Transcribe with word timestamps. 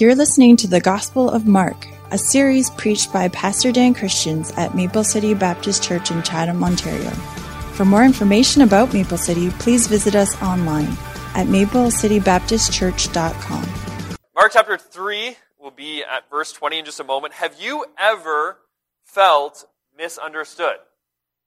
You're 0.00 0.14
listening 0.14 0.56
to 0.56 0.66
the 0.66 0.80
Gospel 0.80 1.28
of 1.28 1.46
Mark, 1.46 1.86
a 2.10 2.16
series 2.16 2.70
preached 2.70 3.12
by 3.12 3.28
Pastor 3.28 3.70
Dan 3.70 3.92
Christians 3.92 4.50
at 4.52 4.74
Maple 4.74 5.04
City 5.04 5.34
Baptist 5.34 5.82
Church 5.82 6.10
in 6.10 6.22
Chatham, 6.22 6.64
Ontario. 6.64 7.10
For 7.74 7.84
more 7.84 8.02
information 8.02 8.62
about 8.62 8.94
Maple 8.94 9.18
City, 9.18 9.50
please 9.50 9.88
visit 9.88 10.14
us 10.14 10.40
online 10.40 10.88
at 11.34 11.48
maplecitybaptistchurch.com. 11.48 14.16
Mark 14.34 14.52
chapter 14.54 14.78
3 14.78 15.36
will 15.58 15.70
be 15.70 16.02
at 16.02 16.30
verse 16.30 16.50
20 16.52 16.78
in 16.78 16.86
just 16.86 17.00
a 17.00 17.04
moment. 17.04 17.34
Have 17.34 17.60
you 17.60 17.84
ever 17.98 18.56
felt 19.04 19.66
misunderstood? 19.94 20.76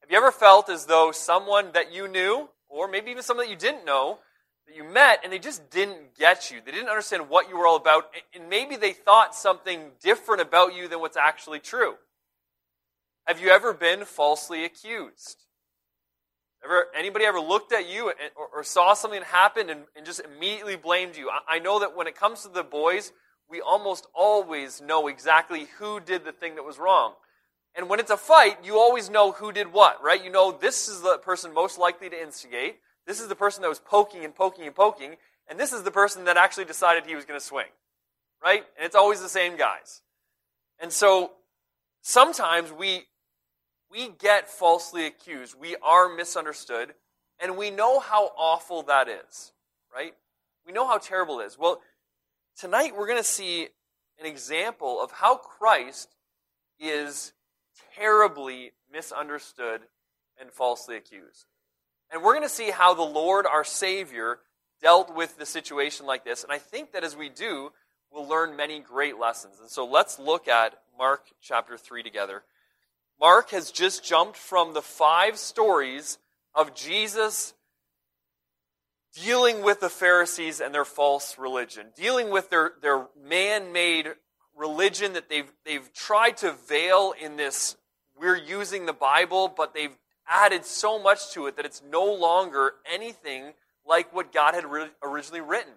Have 0.01 0.11
you 0.11 0.17
ever 0.17 0.31
felt 0.31 0.69
as 0.69 0.85
though 0.85 1.11
someone 1.11 1.71
that 1.73 1.91
you 1.91 2.07
knew, 2.07 2.49
or 2.69 2.87
maybe 2.87 3.09
even 3.09 3.23
someone 3.23 3.47
that 3.47 3.51
you 3.51 3.57
didn't 3.57 3.83
know, 3.83 4.19
that 4.67 4.75
you 4.75 4.83
met 4.83 5.19
and 5.23 5.31
they 5.31 5.39
just 5.39 5.69
didn't 5.69 6.15
get 6.17 6.51
you. 6.51 6.59
They 6.63 6.71
didn't 6.71 6.89
understand 6.89 7.29
what 7.29 7.49
you 7.49 7.57
were 7.57 7.67
all 7.67 7.75
about, 7.75 8.11
and 8.33 8.49
maybe 8.49 8.75
they 8.75 8.93
thought 8.93 9.35
something 9.35 9.91
different 10.01 10.41
about 10.41 10.75
you 10.75 10.87
than 10.87 10.99
what's 10.99 11.17
actually 11.17 11.59
true. 11.59 11.95
Have 13.25 13.39
you 13.39 13.49
ever 13.49 13.73
been 13.73 14.05
falsely 14.05 14.65
accused? 14.65 15.45
Ever, 16.63 16.87
anybody 16.97 17.25
ever 17.25 17.39
looked 17.39 17.73
at 17.73 17.89
you 17.89 18.09
and, 18.09 18.17
or, 18.37 18.47
or, 18.53 18.63
saw 18.63 18.93
something 18.93 19.21
happen 19.21 19.69
and, 19.69 19.81
and, 19.97 20.05
just 20.05 20.21
immediately 20.21 20.77
blamed 20.77 21.17
you? 21.17 21.29
I, 21.29 21.55
I 21.55 21.59
know 21.59 21.79
that 21.79 21.95
when 21.95 22.07
it 22.07 22.15
comes 22.15 22.43
to 22.43 22.49
the 22.49 22.63
boys, 22.63 23.11
we 23.49 23.59
almost 23.59 24.07
always 24.15 24.81
know 24.81 25.07
exactly 25.07 25.67
who 25.77 25.99
did 25.99 26.23
the 26.23 26.31
thing 26.31 26.55
that 26.55 26.63
was 26.63 26.79
wrong. 26.79 27.15
And 27.75 27.89
when 27.89 27.99
it's 27.99 28.11
a 28.11 28.17
fight, 28.17 28.59
you 28.63 28.77
always 28.77 29.09
know 29.09 29.33
who 29.33 29.51
did 29.51 29.73
what, 29.73 30.01
right? 30.01 30.23
You 30.23 30.31
know 30.31 30.51
this 30.51 30.87
is 30.87 31.01
the 31.01 31.17
person 31.17 31.53
most 31.53 31.77
likely 31.77 32.09
to 32.09 32.21
instigate. 32.21 32.77
This 33.05 33.19
is 33.19 33.27
the 33.27 33.35
person 33.35 33.61
that 33.61 33.69
was 33.69 33.79
poking 33.79 34.23
and 34.23 34.33
poking 34.33 34.65
and 34.65 34.75
poking, 34.75 35.15
and 35.47 35.59
this 35.59 35.73
is 35.73 35.83
the 35.83 35.91
person 35.91 36.25
that 36.25 36.37
actually 36.37 36.65
decided 36.65 37.05
he 37.05 37.15
was 37.15 37.25
going 37.25 37.39
to 37.39 37.45
swing. 37.45 37.67
Right? 38.43 38.63
And 38.77 38.85
it's 38.85 38.95
always 38.95 39.21
the 39.21 39.29
same 39.29 39.55
guys. 39.57 40.01
And 40.79 40.91
so 40.91 41.31
sometimes 42.01 42.71
we 42.71 43.05
we 43.89 44.09
get 44.09 44.49
falsely 44.49 45.05
accused. 45.05 45.55
We 45.59 45.75
are 45.83 46.09
misunderstood, 46.09 46.95
and 47.39 47.57
we 47.57 47.69
know 47.69 47.99
how 47.99 48.31
awful 48.35 48.81
that 48.83 49.07
is, 49.07 49.51
right? 49.93 50.13
We 50.65 50.73
know 50.73 50.87
how 50.87 50.97
terrible 50.97 51.39
it 51.41 51.45
is. 51.45 51.59
Well, 51.59 51.79
tonight 52.57 52.95
we're 52.97 53.07
going 53.07 53.19
to 53.19 53.23
see 53.23 53.67
an 54.19 54.25
example 54.25 54.99
of 55.01 55.11
how 55.11 55.35
Christ 55.35 56.15
is 56.79 57.33
terribly 57.95 58.71
misunderstood 58.91 59.81
and 60.39 60.51
falsely 60.51 60.95
accused. 60.95 61.45
And 62.13 62.21
we're 62.21 62.35
going 62.35 62.47
to 62.47 62.49
see 62.49 62.69
how 62.69 62.93
the 62.93 63.01
Lord, 63.01 63.47
our 63.47 63.63
Savior, 63.63 64.37
dealt 64.79 65.15
with 65.15 65.39
the 65.39 65.47
situation 65.47 66.05
like 66.05 66.23
this. 66.23 66.43
And 66.43 66.53
I 66.53 66.59
think 66.59 66.91
that 66.91 67.03
as 67.03 67.17
we 67.17 67.27
do, 67.27 67.71
we'll 68.11 68.27
learn 68.27 68.55
many 68.55 68.79
great 68.79 69.17
lessons. 69.17 69.55
And 69.59 69.67
so 69.67 69.83
let's 69.83 70.19
look 70.19 70.47
at 70.47 70.75
Mark 70.95 71.23
chapter 71.41 71.75
3 71.75 72.03
together. 72.03 72.43
Mark 73.19 73.49
has 73.49 73.71
just 73.71 74.05
jumped 74.05 74.37
from 74.37 74.75
the 74.75 74.81
five 74.81 75.39
stories 75.39 76.19
of 76.53 76.75
Jesus 76.75 77.55
dealing 79.15 79.63
with 79.63 79.79
the 79.79 79.89
Pharisees 79.89 80.61
and 80.61 80.71
their 80.71 80.85
false 80.85 81.39
religion, 81.39 81.87
dealing 81.95 82.29
with 82.29 82.51
their, 82.51 82.73
their 82.83 83.07
man 83.25 83.73
made 83.73 84.07
religion 84.55 85.13
that 85.13 85.29
they've, 85.29 85.51
they've 85.65 85.91
tried 85.93 86.37
to 86.37 86.51
veil 86.67 87.15
in 87.19 87.37
this 87.37 87.75
we're 88.15 88.37
using 88.37 88.85
the 88.85 88.93
Bible, 88.93 89.51
but 89.55 89.73
they've 89.73 89.97
added 90.27 90.65
so 90.65 91.01
much 91.01 91.31
to 91.33 91.47
it 91.47 91.55
that 91.57 91.65
it's 91.65 91.81
no 91.89 92.05
longer 92.05 92.73
anything 92.91 93.53
like 93.85 94.13
what 94.13 94.31
God 94.33 94.53
had 94.53 94.65
originally 95.03 95.41
written. 95.41 95.73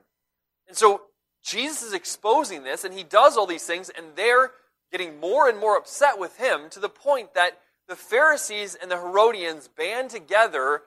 And 0.69 0.77
so 0.77 1.03
Jesus 1.45 1.83
is 1.83 1.93
exposing 1.93 2.65
this, 2.65 2.85
and 2.85 2.95
he 2.95 3.05
does 3.05 3.37
all 3.37 3.47
these 3.47 3.65
things, 3.65 3.91
and 3.91 4.07
they're 4.17 4.53
getting 4.91 5.21
more 5.21 5.49
and 5.49 5.59
more 5.59 5.77
upset 5.77 6.19
with 6.19 6.37
him 6.39 6.71
to 6.71 6.81
the 6.81 6.89
point 6.89 7.35
that 7.35 7.59
the 7.89 7.97
Pharisees 7.97 8.77
and 8.81 8.91
the 8.91 8.97
Herodians 8.97 9.69
band 9.69 10.11
together 10.11 10.83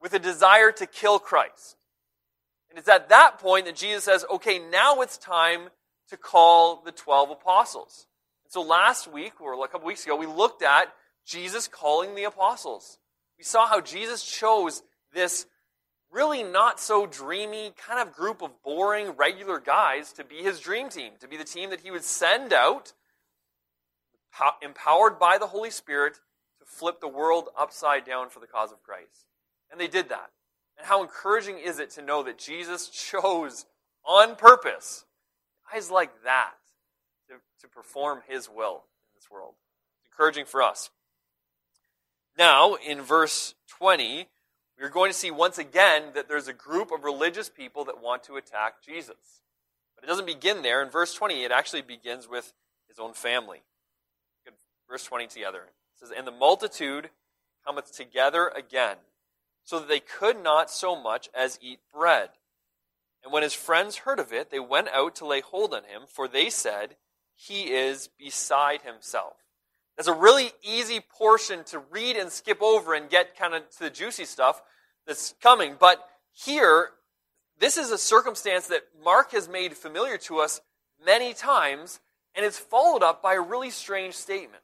with 0.00 0.14
a 0.14 0.18
desire 0.18 0.72
to 0.72 0.86
kill 0.86 1.18
Christ. 1.18 1.76
And 2.70 2.78
it's 2.78 2.88
at 2.88 3.08
that 3.08 3.38
point 3.38 3.66
that 3.66 3.76
Jesus 3.76 4.04
says, 4.04 4.24
okay, 4.30 4.58
now 4.58 5.00
it's 5.00 5.18
time 5.18 5.68
to 6.10 6.16
call 6.16 6.82
the 6.84 6.92
12 6.92 7.30
apostles. 7.30 8.06
So 8.48 8.62
last 8.62 9.10
week, 9.12 9.40
or 9.40 9.62
a 9.62 9.68
couple 9.68 9.86
weeks 9.86 10.04
ago, 10.04 10.16
we 10.16 10.26
looked 10.26 10.62
at 10.62 10.92
Jesus 11.26 11.68
calling 11.68 12.14
the 12.14 12.24
apostles. 12.24 12.98
We 13.38 13.44
saw 13.44 13.66
how 13.66 13.80
Jesus 13.80 14.24
chose 14.24 14.82
this 15.14 15.46
really 16.10 16.42
not 16.42 16.80
so 16.80 17.06
dreamy 17.06 17.72
kind 17.76 18.00
of 18.00 18.14
group 18.14 18.42
of 18.42 18.62
boring, 18.62 19.10
regular 19.16 19.60
guys 19.60 20.12
to 20.14 20.24
be 20.24 20.36
his 20.36 20.60
dream 20.60 20.88
team, 20.88 21.12
to 21.20 21.28
be 21.28 21.36
the 21.36 21.44
team 21.44 21.70
that 21.70 21.80
he 21.80 21.90
would 21.90 22.04
send 22.04 22.52
out, 22.52 22.92
empowered 24.62 25.18
by 25.18 25.38
the 25.38 25.46
Holy 25.46 25.70
Spirit, 25.70 26.14
to 26.58 26.64
flip 26.66 27.00
the 27.00 27.08
world 27.08 27.48
upside 27.56 28.04
down 28.04 28.30
for 28.30 28.40
the 28.40 28.46
cause 28.46 28.72
of 28.72 28.82
Christ. 28.82 29.26
And 29.70 29.80
they 29.80 29.88
did 29.88 30.08
that. 30.08 30.30
And 30.76 30.86
how 30.86 31.02
encouraging 31.02 31.58
is 31.58 31.78
it 31.78 31.90
to 31.90 32.02
know 32.02 32.22
that 32.22 32.38
Jesus 32.38 32.88
chose 32.88 33.66
on 34.04 34.36
purpose 34.36 35.04
guys 35.72 35.90
like 35.90 36.10
that 36.24 36.54
to, 37.28 37.34
to 37.60 37.68
perform 37.68 38.22
his 38.28 38.48
will 38.48 38.84
in 39.10 39.16
this 39.16 39.30
world? 39.30 39.54
It's 40.00 40.12
encouraging 40.12 40.46
for 40.46 40.62
us. 40.62 40.90
Now, 42.38 42.74
in 42.74 43.02
verse 43.02 43.56
20, 43.78 44.28
we're 44.80 44.88
going 44.88 45.10
to 45.10 45.18
see 45.18 45.32
once 45.32 45.58
again 45.58 46.04
that 46.14 46.28
there's 46.28 46.46
a 46.46 46.52
group 46.52 46.92
of 46.92 47.02
religious 47.02 47.50
people 47.50 47.84
that 47.86 48.00
want 48.00 48.22
to 48.24 48.36
attack 48.36 48.74
Jesus. 48.80 49.42
But 49.96 50.04
it 50.04 50.06
doesn't 50.06 50.26
begin 50.26 50.62
there. 50.62 50.80
In 50.80 50.88
verse 50.88 51.12
20, 51.14 51.42
it 51.42 51.50
actually 51.50 51.82
begins 51.82 52.28
with 52.28 52.52
his 52.88 53.00
own 53.00 53.12
family. 53.12 53.62
Verse 54.88 55.02
20 55.04 55.26
together. 55.26 55.58
It 55.58 55.98
says, 55.98 56.12
And 56.16 56.26
the 56.26 56.32
multitude 56.32 57.10
cometh 57.66 57.92
together 57.94 58.52
again, 58.56 58.96
so 59.64 59.80
that 59.80 59.88
they 59.88 60.00
could 60.00 60.42
not 60.42 60.70
so 60.70 60.94
much 60.94 61.28
as 61.34 61.58
eat 61.60 61.80
bread. 61.92 62.30
And 63.24 63.32
when 63.32 63.42
his 63.42 63.52
friends 63.52 63.96
heard 63.96 64.20
of 64.20 64.32
it, 64.32 64.50
they 64.50 64.60
went 64.60 64.88
out 64.88 65.16
to 65.16 65.26
lay 65.26 65.40
hold 65.40 65.74
on 65.74 65.82
him, 65.82 66.02
for 66.06 66.28
they 66.28 66.50
said, 66.50 66.96
He 67.34 67.72
is 67.72 68.08
beside 68.16 68.82
himself. 68.82 69.34
That's 69.98 70.08
a 70.08 70.14
really 70.14 70.52
easy 70.62 71.00
portion 71.00 71.64
to 71.64 71.80
read 71.90 72.16
and 72.16 72.30
skip 72.30 72.62
over 72.62 72.94
and 72.94 73.10
get 73.10 73.36
kind 73.36 73.52
of 73.52 73.68
to 73.70 73.80
the 73.80 73.90
juicy 73.90 74.26
stuff 74.26 74.62
that's 75.08 75.34
coming. 75.42 75.74
But 75.78 75.98
here, 76.32 76.90
this 77.58 77.76
is 77.76 77.90
a 77.90 77.98
circumstance 77.98 78.68
that 78.68 78.84
Mark 79.04 79.32
has 79.32 79.48
made 79.48 79.76
familiar 79.76 80.16
to 80.18 80.38
us 80.38 80.60
many 81.04 81.34
times, 81.34 81.98
and 82.36 82.46
it's 82.46 82.60
followed 82.60 83.02
up 83.02 83.24
by 83.24 83.34
a 83.34 83.40
really 83.40 83.70
strange 83.70 84.14
statement. 84.14 84.62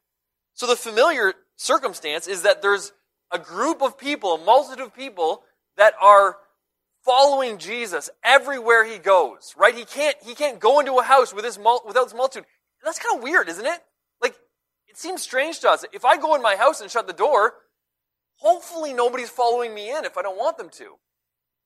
So 0.52 0.68
the 0.68 0.76
familiar 0.76 1.34
circumstance 1.56 2.28
is 2.28 2.42
that 2.42 2.62
there's 2.62 2.92
a 3.32 3.38
group 3.40 3.82
of 3.82 3.98
people, 3.98 4.34
a 4.34 4.44
multitude 4.44 4.84
of 4.86 4.94
people 4.94 5.42
that 5.76 5.94
are 6.00 6.36
following 7.04 7.58
Jesus 7.58 8.08
everywhere 8.22 8.84
he 8.84 8.98
goes, 8.98 9.52
right? 9.56 9.74
He 9.74 9.84
can't, 9.84 10.16
he 10.24 10.36
can't 10.36 10.60
go 10.60 10.78
into 10.78 10.92
a 10.98 11.02
house 11.02 11.34
with 11.34 11.44
without 11.44 12.04
his 12.04 12.14
multitude. 12.14 12.46
That's 12.84 13.00
kind 13.00 13.16
of 13.16 13.24
weird, 13.24 13.48
isn't 13.48 13.66
it? 13.66 13.82
It 14.94 14.98
seems 14.98 15.22
strange 15.22 15.58
to 15.60 15.70
us. 15.70 15.84
If 15.92 16.04
I 16.04 16.16
go 16.16 16.36
in 16.36 16.40
my 16.40 16.54
house 16.54 16.80
and 16.80 16.88
shut 16.88 17.08
the 17.08 17.12
door, 17.12 17.54
hopefully 18.36 18.92
nobody's 18.92 19.28
following 19.28 19.74
me 19.74 19.90
in 19.90 20.04
if 20.04 20.16
I 20.16 20.22
don't 20.22 20.38
want 20.38 20.56
them 20.56 20.68
to. 20.74 20.94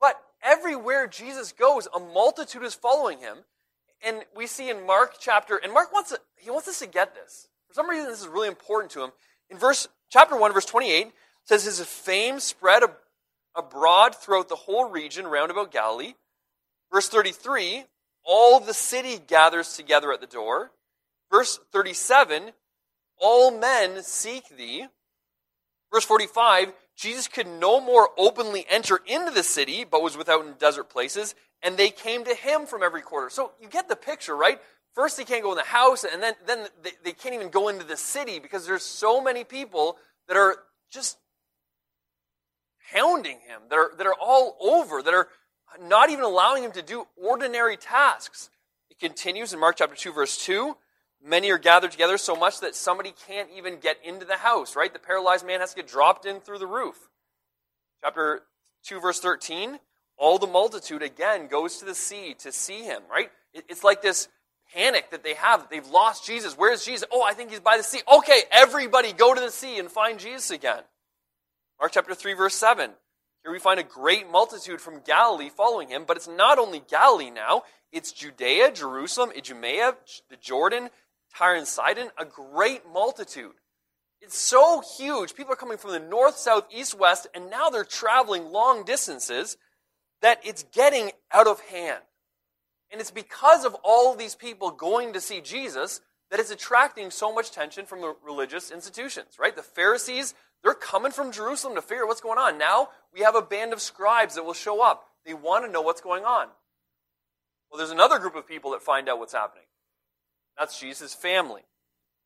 But 0.00 0.18
everywhere 0.42 1.06
Jesus 1.06 1.52
goes, 1.52 1.86
a 1.94 2.00
multitude 2.00 2.62
is 2.62 2.74
following 2.74 3.18
him. 3.18 3.40
And 4.02 4.24
we 4.34 4.46
see 4.46 4.70
in 4.70 4.86
Mark 4.86 5.16
chapter, 5.20 5.60
and 5.62 5.74
Mark 5.74 5.92
wants 5.92 6.08
to, 6.08 6.20
he 6.36 6.50
wants 6.50 6.68
us 6.68 6.78
to 6.78 6.86
get 6.86 7.14
this. 7.14 7.48
For 7.68 7.74
some 7.74 7.90
reason, 7.90 8.08
this 8.08 8.22
is 8.22 8.28
really 8.28 8.48
important 8.48 8.92
to 8.92 9.04
him. 9.04 9.10
In 9.50 9.58
verse 9.58 9.88
chapter 10.08 10.34
1, 10.34 10.54
verse 10.54 10.64
28, 10.64 11.12
says 11.44 11.64
his 11.64 11.82
fame 11.82 12.40
spread 12.40 12.82
abroad 13.54 14.14
throughout 14.14 14.48
the 14.48 14.56
whole 14.56 14.88
region 14.88 15.26
round 15.26 15.50
about 15.50 15.70
Galilee. 15.70 16.14
Verse 16.90 17.10
33, 17.10 17.84
all 18.24 18.58
the 18.58 18.72
city 18.72 19.18
gathers 19.18 19.74
together 19.74 20.14
at 20.14 20.22
the 20.22 20.26
door. 20.26 20.70
Verse 21.30 21.60
37, 21.72 22.52
all 23.20 23.50
men 23.50 24.02
seek 24.02 24.56
thee. 24.56 24.86
Verse 25.92 26.04
45 26.04 26.72
Jesus 26.96 27.28
could 27.28 27.46
no 27.46 27.80
more 27.80 28.08
openly 28.18 28.66
enter 28.68 29.00
into 29.06 29.30
the 29.30 29.44
city, 29.44 29.84
but 29.84 30.02
was 30.02 30.16
without 30.16 30.44
in 30.44 30.54
desert 30.54 30.90
places, 30.90 31.36
and 31.62 31.76
they 31.76 31.90
came 31.90 32.24
to 32.24 32.34
him 32.34 32.66
from 32.66 32.82
every 32.82 33.02
quarter. 33.02 33.30
So 33.30 33.52
you 33.60 33.68
get 33.68 33.88
the 33.88 33.94
picture, 33.94 34.36
right? 34.36 34.60
First, 34.94 35.16
they 35.16 35.24
can't 35.24 35.44
go 35.44 35.52
in 35.52 35.56
the 35.56 35.62
house, 35.62 36.02
and 36.02 36.20
then, 36.20 36.34
then 36.44 36.66
they, 36.82 36.90
they 37.04 37.12
can't 37.12 37.36
even 37.36 37.50
go 37.50 37.68
into 37.68 37.84
the 37.84 37.96
city 37.96 38.40
because 38.40 38.66
there's 38.66 38.82
so 38.82 39.22
many 39.22 39.44
people 39.44 39.96
that 40.26 40.36
are 40.36 40.56
just 40.90 41.18
hounding 42.92 43.38
him, 43.46 43.60
that 43.70 43.76
are, 43.76 43.92
that 43.96 44.06
are 44.08 44.16
all 44.20 44.56
over, 44.60 45.00
that 45.00 45.14
are 45.14 45.28
not 45.80 46.10
even 46.10 46.24
allowing 46.24 46.64
him 46.64 46.72
to 46.72 46.82
do 46.82 47.06
ordinary 47.16 47.76
tasks. 47.76 48.50
It 48.90 48.98
continues 48.98 49.52
in 49.52 49.60
Mark 49.60 49.76
chapter 49.76 49.94
2, 49.94 50.12
verse 50.12 50.44
2. 50.44 50.76
Many 51.24 51.50
are 51.50 51.58
gathered 51.58 51.90
together 51.90 52.16
so 52.16 52.36
much 52.36 52.60
that 52.60 52.74
somebody 52.74 53.12
can't 53.26 53.48
even 53.56 53.78
get 53.78 53.98
into 54.04 54.24
the 54.24 54.36
house, 54.36 54.76
right? 54.76 54.92
The 54.92 54.98
paralyzed 54.98 55.46
man 55.46 55.60
has 55.60 55.70
to 55.70 55.76
get 55.76 55.88
dropped 55.88 56.26
in 56.26 56.40
through 56.40 56.58
the 56.58 56.66
roof. 56.66 56.96
Chapter 58.02 58.42
2, 58.84 59.00
verse 59.00 59.20
13 59.20 59.78
all 60.18 60.38
the 60.38 60.46
multitude 60.48 61.02
again 61.02 61.46
goes 61.46 61.78
to 61.78 61.84
the 61.84 61.94
sea 61.94 62.34
to 62.40 62.50
see 62.52 62.82
him, 62.82 63.02
right? 63.10 63.30
It's 63.54 63.84
like 63.84 64.02
this 64.02 64.28
panic 64.74 65.10
that 65.10 65.22
they 65.22 65.34
have. 65.34 65.68
They've 65.70 65.86
lost 65.86 66.26
Jesus. 66.26 66.58
Where's 66.58 66.84
Jesus? 66.84 67.06
Oh, 67.10 67.22
I 67.22 67.32
think 67.32 67.50
he's 67.50 67.60
by 67.60 67.76
the 67.76 67.82
sea. 67.84 68.00
Okay, 68.12 68.42
everybody 68.50 69.12
go 69.12 69.32
to 69.32 69.40
the 69.40 69.50
sea 69.50 69.78
and 69.78 69.90
find 69.90 70.18
Jesus 70.18 70.50
again. 70.50 70.82
Mark 71.80 71.92
chapter 71.92 72.14
3, 72.14 72.34
verse 72.34 72.56
7. 72.56 72.90
Here 73.44 73.52
we 73.52 73.60
find 73.60 73.78
a 73.78 73.84
great 73.84 74.28
multitude 74.28 74.80
from 74.80 75.00
Galilee 75.06 75.48
following 75.48 75.88
him, 75.88 76.04
but 76.06 76.16
it's 76.16 76.28
not 76.28 76.58
only 76.58 76.82
Galilee 76.90 77.30
now, 77.30 77.62
it's 77.92 78.12
Judea, 78.12 78.72
Jerusalem, 78.72 79.30
Idumea, 79.34 79.94
the 80.28 80.36
Jordan, 80.36 80.90
Tyre 81.36 81.56
and 81.56 81.66
Sidon, 81.66 82.10
a 82.18 82.24
great 82.24 82.82
multitude. 82.92 83.52
It's 84.20 84.38
so 84.38 84.82
huge. 84.98 85.34
People 85.34 85.52
are 85.52 85.56
coming 85.56 85.78
from 85.78 85.92
the 85.92 86.00
north, 86.00 86.36
south, 86.36 86.66
east, 86.70 86.98
west, 86.98 87.26
and 87.34 87.50
now 87.50 87.70
they're 87.70 87.84
traveling 87.84 88.50
long 88.50 88.84
distances 88.84 89.56
that 90.22 90.40
it's 90.44 90.64
getting 90.72 91.12
out 91.32 91.46
of 91.46 91.60
hand. 91.60 92.02
And 92.90 93.00
it's 93.00 93.10
because 93.10 93.64
of 93.64 93.76
all 93.84 94.12
of 94.12 94.18
these 94.18 94.34
people 94.34 94.70
going 94.70 95.12
to 95.12 95.20
see 95.20 95.40
Jesus 95.40 96.00
that 96.30 96.40
it's 96.40 96.50
attracting 96.50 97.10
so 97.10 97.32
much 97.32 97.52
tension 97.52 97.86
from 97.86 98.00
the 98.00 98.14
religious 98.24 98.70
institutions, 98.70 99.36
right? 99.38 99.54
The 99.54 99.62
Pharisees, 99.62 100.34
they're 100.62 100.74
coming 100.74 101.12
from 101.12 101.32
Jerusalem 101.32 101.74
to 101.76 101.82
figure 101.82 102.04
out 102.04 102.08
what's 102.08 102.20
going 102.20 102.38
on. 102.38 102.58
Now 102.58 102.88
we 103.14 103.20
have 103.20 103.34
a 103.34 103.42
band 103.42 103.72
of 103.72 103.80
scribes 103.80 104.34
that 104.34 104.44
will 104.44 104.54
show 104.54 104.82
up. 104.82 105.04
They 105.24 105.34
want 105.34 105.64
to 105.64 105.70
know 105.70 105.82
what's 105.82 106.00
going 106.00 106.24
on. 106.24 106.48
Well, 107.70 107.78
there's 107.78 107.90
another 107.90 108.18
group 108.18 108.34
of 108.34 108.48
people 108.48 108.72
that 108.72 108.82
find 108.82 109.08
out 109.08 109.18
what's 109.18 109.34
happening. 109.34 109.64
That's 110.58 110.78
Jesus' 110.78 111.14
family. 111.14 111.62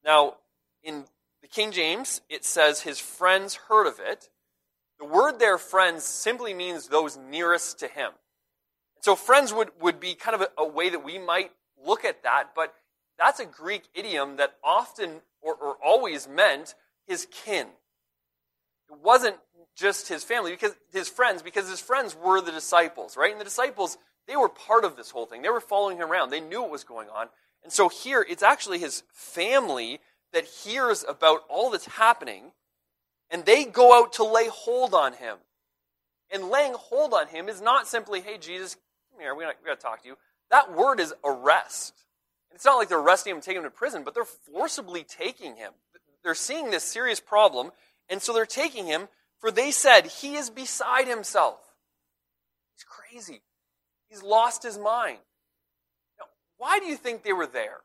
Now, 0.04 0.36
in 0.82 1.04
the 1.42 1.48
King 1.48 1.70
James, 1.70 2.22
it 2.28 2.44
says 2.44 2.80
his 2.80 2.98
friends 2.98 3.56
heard 3.68 3.86
of 3.86 4.00
it. 4.00 4.30
The 4.98 5.04
word 5.04 5.38
there, 5.38 5.58
friends, 5.58 6.04
simply 6.04 6.54
means 6.54 6.88
those 6.88 7.16
nearest 7.16 7.80
to 7.80 7.88
him. 7.88 8.12
So 9.00 9.16
friends 9.16 9.52
would, 9.52 9.70
would 9.80 10.00
be 10.00 10.14
kind 10.14 10.34
of 10.34 10.42
a, 10.42 10.62
a 10.62 10.66
way 10.66 10.88
that 10.88 11.04
we 11.04 11.18
might 11.18 11.50
look 11.84 12.04
at 12.04 12.22
that, 12.22 12.50
but 12.54 12.72
that's 13.18 13.40
a 13.40 13.44
Greek 13.44 13.82
idiom 13.94 14.36
that 14.36 14.54
often 14.62 15.20
or, 15.40 15.54
or 15.54 15.76
always 15.84 16.28
meant 16.28 16.74
his 17.06 17.26
kin. 17.44 17.66
It 18.90 18.98
wasn't 19.02 19.36
just 19.74 20.08
his 20.08 20.22
family, 20.22 20.52
because 20.52 20.74
his 20.92 21.08
friends, 21.08 21.42
because 21.42 21.68
his 21.68 21.80
friends 21.80 22.16
were 22.16 22.40
the 22.40 22.52
disciples, 22.52 23.16
right? 23.16 23.32
And 23.32 23.40
the 23.40 23.44
disciples, 23.44 23.98
they 24.28 24.36
were 24.36 24.48
part 24.48 24.84
of 24.84 24.96
this 24.96 25.10
whole 25.10 25.26
thing. 25.26 25.42
They 25.42 25.48
were 25.48 25.60
following 25.60 25.96
him 25.96 26.10
around. 26.10 26.30
They 26.30 26.40
knew 26.40 26.62
what 26.62 26.70
was 26.70 26.84
going 26.84 27.08
on. 27.08 27.28
And 27.62 27.72
so 27.72 27.88
here, 27.88 28.24
it's 28.28 28.42
actually 28.42 28.78
his 28.78 29.02
family 29.12 30.00
that 30.32 30.44
hears 30.44 31.04
about 31.08 31.42
all 31.48 31.70
that's 31.70 31.86
happening, 31.86 32.52
and 33.30 33.44
they 33.44 33.64
go 33.64 33.94
out 33.94 34.14
to 34.14 34.24
lay 34.24 34.48
hold 34.48 34.94
on 34.94 35.12
him. 35.12 35.36
And 36.32 36.48
laying 36.48 36.74
hold 36.74 37.12
on 37.12 37.28
him 37.28 37.48
is 37.48 37.60
not 37.60 37.86
simply, 37.86 38.20
hey, 38.20 38.38
Jesus, 38.38 38.76
come 39.10 39.20
here, 39.20 39.34
we 39.34 39.44
got, 39.44 39.62
to 39.64 39.76
talk 39.76 40.02
to 40.02 40.08
you. 40.08 40.16
That 40.50 40.74
word 40.74 40.98
is 40.98 41.14
arrest. 41.24 41.94
And 42.50 42.56
it's 42.56 42.64
not 42.64 42.76
like 42.76 42.88
they're 42.88 42.98
arresting 42.98 43.32
him 43.32 43.36
and 43.36 43.44
taking 43.44 43.58
him 43.58 43.64
to 43.64 43.70
prison, 43.70 44.02
but 44.02 44.14
they're 44.14 44.24
forcibly 44.24 45.04
taking 45.04 45.56
him. 45.56 45.72
They're 46.24 46.34
seeing 46.34 46.70
this 46.70 46.84
serious 46.84 47.20
problem, 47.20 47.70
and 48.08 48.22
so 48.22 48.32
they're 48.32 48.46
taking 48.46 48.86
him, 48.86 49.08
for 49.40 49.50
they 49.50 49.70
said, 49.70 50.06
he 50.06 50.36
is 50.36 50.50
beside 50.50 51.08
himself. 51.08 51.58
He's 52.74 52.84
crazy. 52.84 53.42
He's 54.08 54.22
lost 54.22 54.62
his 54.62 54.78
mind. 54.78 55.18
Why 56.62 56.78
do 56.78 56.86
you 56.86 56.94
think 56.94 57.24
they 57.24 57.32
were 57.32 57.48
there? 57.48 57.80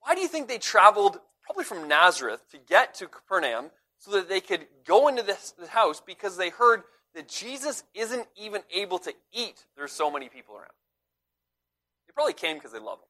Why 0.00 0.16
do 0.16 0.20
you 0.20 0.26
think 0.26 0.48
they 0.48 0.58
traveled 0.58 1.20
probably 1.44 1.62
from 1.62 1.86
Nazareth 1.86 2.42
to 2.50 2.58
get 2.58 2.94
to 2.94 3.06
Capernaum 3.06 3.70
so 4.00 4.10
that 4.10 4.28
they 4.28 4.40
could 4.40 4.66
go 4.84 5.06
into 5.06 5.22
this, 5.22 5.54
this 5.56 5.68
house 5.68 6.02
because 6.04 6.36
they 6.36 6.50
heard 6.50 6.82
that 7.14 7.28
Jesus 7.28 7.84
isn't 7.94 8.26
even 8.34 8.62
able 8.74 8.98
to 8.98 9.14
eat. 9.32 9.64
There's 9.76 9.92
so 9.92 10.10
many 10.10 10.28
people 10.28 10.56
around. 10.56 10.74
They 12.08 12.12
probably 12.12 12.32
came 12.32 12.56
because 12.56 12.72
they 12.72 12.80
love 12.80 12.98
him. 12.98 13.06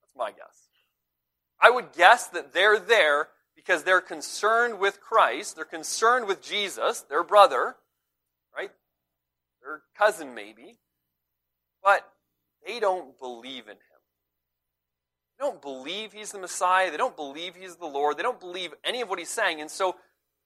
That's 0.00 0.16
my 0.16 0.30
guess. 0.30 0.70
I 1.60 1.68
would 1.68 1.92
guess 1.92 2.28
that 2.28 2.54
they're 2.54 2.78
there 2.78 3.28
because 3.54 3.82
they're 3.82 4.00
concerned 4.00 4.78
with 4.78 5.02
Christ, 5.02 5.56
they're 5.56 5.66
concerned 5.66 6.26
with 6.26 6.40
Jesus, 6.40 7.02
their 7.02 7.22
brother, 7.22 7.76
right? 8.56 8.70
Their 9.62 9.82
cousin, 9.94 10.34
maybe. 10.34 10.78
But 11.84 12.10
they 12.66 12.80
don't 12.80 13.18
believe 13.18 13.66
in 13.66 13.74
him. 13.74 14.00
They 15.38 15.46
don't 15.46 15.62
believe 15.62 16.12
he's 16.12 16.32
the 16.32 16.38
Messiah. 16.38 16.90
They 16.90 16.96
don't 16.96 17.16
believe 17.16 17.56
he's 17.56 17.76
the 17.76 17.86
Lord. 17.86 18.18
They 18.18 18.22
don't 18.22 18.40
believe 18.40 18.74
any 18.84 19.00
of 19.00 19.08
what 19.08 19.18
he's 19.18 19.30
saying. 19.30 19.60
And 19.60 19.70
so 19.70 19.96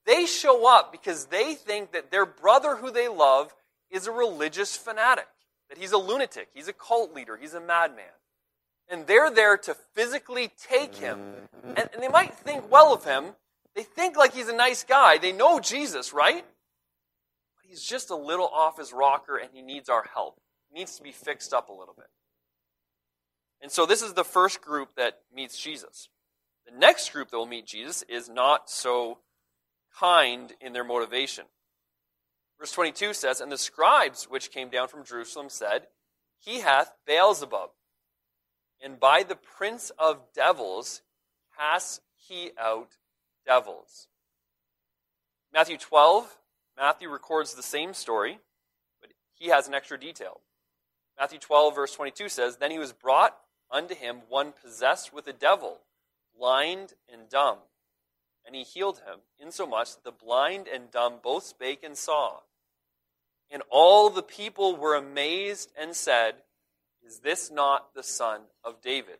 they 0.06 0.26
show 0.26 0.68
up 0.68 0.92
because 0.92 1.26
they 1.26 1.54
think 1.54 1.92
that 1.92 2.10
their 2.10 2.26
brother 2.26 2.76
who 2.76 2.90
they 2.90 3.08
love 3.08 3.54
is 3.90 4.06
a 4.06 4.12
religious 4.12 4.76
fanatic, 4.76 5.26
that 5.68 5.78
he's 5.78 5.92
a 5.92 5.98
lunatic, 5.98 6.48
he's 6.54 6.68
a 6.68 6.72
cult 6.72 7.12
leader, 7.14 7.36
he's 7.36 7.54
a 7.54 7.60
madman. 7.60 8.04
And 8.88 9.06
they're 9.06 9.30
there 9.30 9.56
to 9.56 9.74
physically 9.94 10.52
take 10.68 10.94
him. 10.94 11.18
And, 11.64 11.88
and 11.92 12.02
they 12.02 12.08
might 12.08 12.34
think 12.34 12.70
well 12.70 12.92
of 12.92 13.04
him. 13.04 13.32
They 13.74 13.82
think 13.82 14.16
like 14.16 14.34
he's 14.34 14.48
a 14.48 14.54
nice 14.54 14.84
guy. 14.84 15.18
They 15.18 15.32
know 15.32 15.58
Jesus, 15.58 16.12
right? 16.12 16.44
He's 17.62 17.82
just 17.82 18.10
a 18.10 18.16
little 18.16 18.46
off 18.46 18.78
his 18.78 18.92
rocker 18.92 19.36
and 19.36 19.50
he 19.52 19.62
needs 19.62 19.88
our 19.88 20.04
help. 20.14 20.38
Needs 20.74 20.96
to 20.96 21.02
be 21.02 21.12
fixed 21.12 21.52
up 21.52 21.68
a 21.68 21.72
little 21.72 21.94
bit. 21.96 22.08
And 23.62 23.70
so 23.70 23.86
this 23.86 24.02
is 24.02 24.14
the 24.14 24.24
first 24.24 24.60
group 24.60 24.96
that 24.96 25.20
meets 25.34 25.56
Jesus. 25.58 26.08
The 26.66 26.76
next 26.76 27.12
group 27.12 27.30
that 27.30 27.36
will 27.36 27.46
meet 27.46 27.66
Jesus 27.66 28.02
is 28.08 28.28
not 28.28 28.68
so 28.68 29.18
kind 29.98 30.52
in 30.60 30.72
their 30.72 30.84
motivation. 30.84 31.44
Verse 32.58 32.72
22 32.72 33.14
says, 33.14 33.40
And 33.40 33.52
the 33.52 33.58
scribes 33.58 34.24
which 34.24 34.50
came 34.50 34.68
down 34.68 34.88
from 34.88 35.04
Jerusalem 35.04 35.48
said, 35.48 35.86
He 36.38 36.60
hath 36.60 36.92
Beelzebub, 37.06 37.70
and 38.82 38.98
by 38.98 39.22
the 39.22 39.36
prince 39.36 39.90
of 39.98 40.32
devils 40.34 41.02
casts 41.58 42.00
he 42.16 42.50
out 42.58 42.96
devils. 43.46 44.08
Matthew 45.52 45.78
12, 45.78 46.38
Matthew 46.76 47.08
records 47.08 47.54
the 47.54 47.62
same 47.62 47.94
story, 47.94 48.38
but 49.00 49.10
he 49.34 49.48
has 49.48 49.68
an 49.68 49.74
extra 49.74 49.98
detail. 49.98 50.40
Matthew 51.18 51.38
12, 51.38 51.74
verse 51.74 51.94
22 51.94 52.28
says, 52.28 52.56
Then 52.56 52.70
he 52.70 52.78
was 52.78 52.92
brought 52.92 53.36
unto 53.70 53.94
him 53.94 54.22
one 54.28 54.52
possessed 54.52 55.12
with 55.12 55.26
a 55.26 55.32
devil, 55.32 55.80
blind 56.38 56.94
and 57.12 57.28
dumb. 57.28 57.58
And 58.46 58.54
he 58.54 58.62
healed 58.62 58.98
him, 58.98 59.20
insomuch 59.38 59.94
that 59.94 60.04
the 60.04 60.12
blind 60.12 60.68
and 60.68 60.90
dumb 60.90 61.14
both 61.22 61.44
spake 61.44 61.82
and 61.82 61.96
saw. 61.96 62.40
And 63.50 63.62
all 63.70 64.10
the 64.10 64.22
people 64.22 64.76
were 64.76 64.94
amazed 64.94 65.70
and 65.78 65.94
said, 65.94 66.34
Is 67.06 67.20
this 67.20 67.50
not 67.50 67.94
the 67.94 68.02
son 68.02 68.42
of 68.64 68.82
David? 68.82 69.18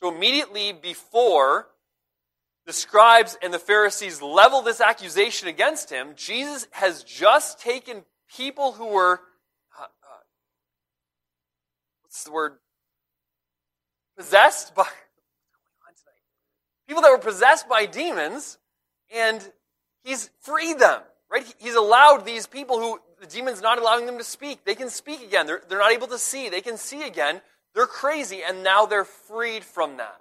So 0.00 0.14
immediately 0.14 0.72
before 0.72 1.66
the 2.66 2.72
scribes 2.72 3.36
and 3.42 3.52
the 3.52 3.58
Pharisees 3.58 4.22
level 4.22 4.62
this 4.62 4.80
accusation 4.80 5.48
against 5.48 5.90
him, 5.90 6.12
Jesus 6.14 6.68
has 6.70 7.02
just 7.02 7.60
taken 7.60 8.04
people 8.28 8.72
who 8.72 8.86
were, 8.88 9.20
what's 12.18 12.24
the 12.24 12.32
word? 12.32 12.58
possessed 14.16 14.74
by 14.74 14.84
people 16.88 17.02
that 17.02 17.10
were 17.12 17.18
possessed 17.18 17.68
by 17.68 17.86
demons, 17.86 18.58
and 19.14 19.52
he's 20.02 20.28
freed 20.40 20.80
them. 20.80 21.00
Right? 21.30 21.46
He's 21.58 21.76
allowed 21.76 22.24
these 22.24 22.46
people 22.46 22.80
who 22.80 22.98
the 23.20 23.26
demon's 23.26 23.62
not 23.62 23.78
allowing 23.78 24.06
them 24.06 24.18
to 24.18 24.24
speak. 24.24 24.64
They 24.64 24.74
can 24.74 24.90
speak 24.90 25.22
again. 25.22 25.46
They're, 25.46 25.62
they're 25.68 25.78
not 25.78 25.92
able 25.92 26.08
to 26.08 26.18
see. 26.18 26.48
They 26.48 26.60
can 26.60 26.76
see 26.76 27.06
again. 27.06 27.40
They're 27.74 27.86
crazy, 27.86 28.40
and 28.42 28.64
now 28.64 28.86
they're 28.86 29.04
freed 29.04 29.62
from 29.62 29.98
that. 29.98 30.20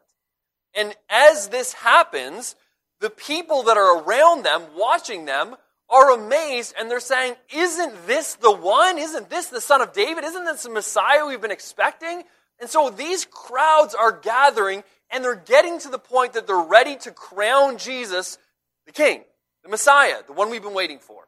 And 0.75 0.93
as 1.09 1.47
this 1.47 1.73
happens, 1.73 2.55
the 2.99 3.09
people 3.09 3.63
that 3.63 3.77
are 3.77 4.03
around 4.03 4.43
them, 4.43 4.61
watching 4.75 5.25
them, 5.25 5.55
are 5.89 6.11
amazed 6.11 6.73
and 6.77 6.91
they're 6.91 6.99
saying, 6.99 7.35
Isn't 7.53 8.07
this 8.07 8.35
the 8.35 8.51
one? 8.51 8.97
Isn't 8.97 9.29
this 9.29 9.47
the 9.47 9.61
son 9.61 9.81
of 9.81 9.93
David? 9.93 10.23
Isn't 10.23 10.45
this 10.45 10.63
the 10.63 10.69
Messiah 10.69 11.25
we've 11.25 11.41
been 11.41 11.51
expecting? 11.51 12.23
And 12.59 12.69
so 12.69 12.89
these 12.89 13.25
crowds 13.25 13.93
are 13.93 14.11
gathering 14.11 14.83
and 15.09 15.23
they're 15.23 15.35
getting 15.35 15.79
to 15.79 15.89
the 15.89 15.99
point 15.99 16.33
that 16.33 16.47
they're 16.47 16.57
ready 16.57 16.97
to 16.97 17.11
crown 17.11 17.77
Jesus 17.77 18.37
the 18.85 18.91
king, 18.91 19.23
the 19.63 19.69
Messiah, 19.69 20.17
the 20.25 20.33
one 20.33 20.49
we've 20.49 20.63
been 20.63 20.73
waiting 20.73 20.99
for. 20.99 21.27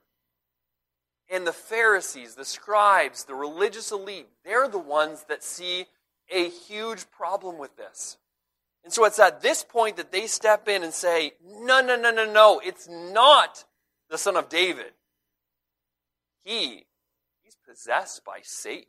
And 1.32 1.46
the 1.46 1.54
Pharisees, 1.54 2.36
the 2.36 2.46
scribes, 2.46 3.26
the 3.26 3.36
religious 3.36 3.92
elite, 3.92 4.28
they're 4.44 4.68
the 4.68 4.80
ones 4.80 5.26
that 5.30 5.44
see 5.44 5.86
a 6.32 6.50
huge 6.50 7.10
problem 7.12 7.60
with 7.60 7.76
this. 7.78 8.18
And 8.84 8.94
so 8.94 9.06
it's 9.06 9.20
at 9.20 9.42
this 9.42 9.64
point 9.64 9.98
that 9.98 10.12
they 10.12 10.26
step 10.26 10.68
in 10.68 10.84
and 10.84 10.94
say, 10.94 11.34
no, 11.46 11.82
no, 11.82 11.96
no, 11.96 12.12
no, 12.12 12.26
no, 12.32 12.62
it's 12.64 12.88
not 12.88 13.66
the 14.10 14.18
son 14.18 14.36
of 14.36 14.50
David. 14.50 14.92
He, 16.44 16.86
he's 17.44 17.58
possessed 17.68 18.26
by 18.26 18.40
Satan. 18.44 18.86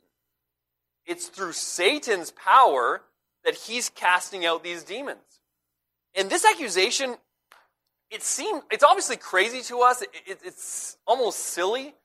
It's 1.05 1.27
through 1.27 1.53
Satan's 1.53 2.31
power 2.31 3.01
that 3.43 3.55
he's 3.55 3.89
casting 3.89 4.45
out 4.45 4.63
these 4.63 4.83
demons. 4.83 5.41
And 6.15 6.29
this 6.29 6.45
accusation, 6.45 7.15
it 8.09 8.21
seems, 8.23 8.63
it's 8.71 8.83
obviously 8.83 9.17
crazy 9.17 9.61
to 9.63 9.81
us. 9.81 10.01
It, 10.01 10.09
it, 10.25 10.39
it's 10.43 10.97
almost 11.07 11.39
silly. 11.39 11.95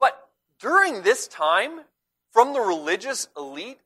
But 0.00 0.18
during 0.58 1.02
this 1.02 1.26
time, 1.26 1.80
from 2.32 2.52
the 2.52 2.60
religious 2.60 3.28
elite, 3.36 3.78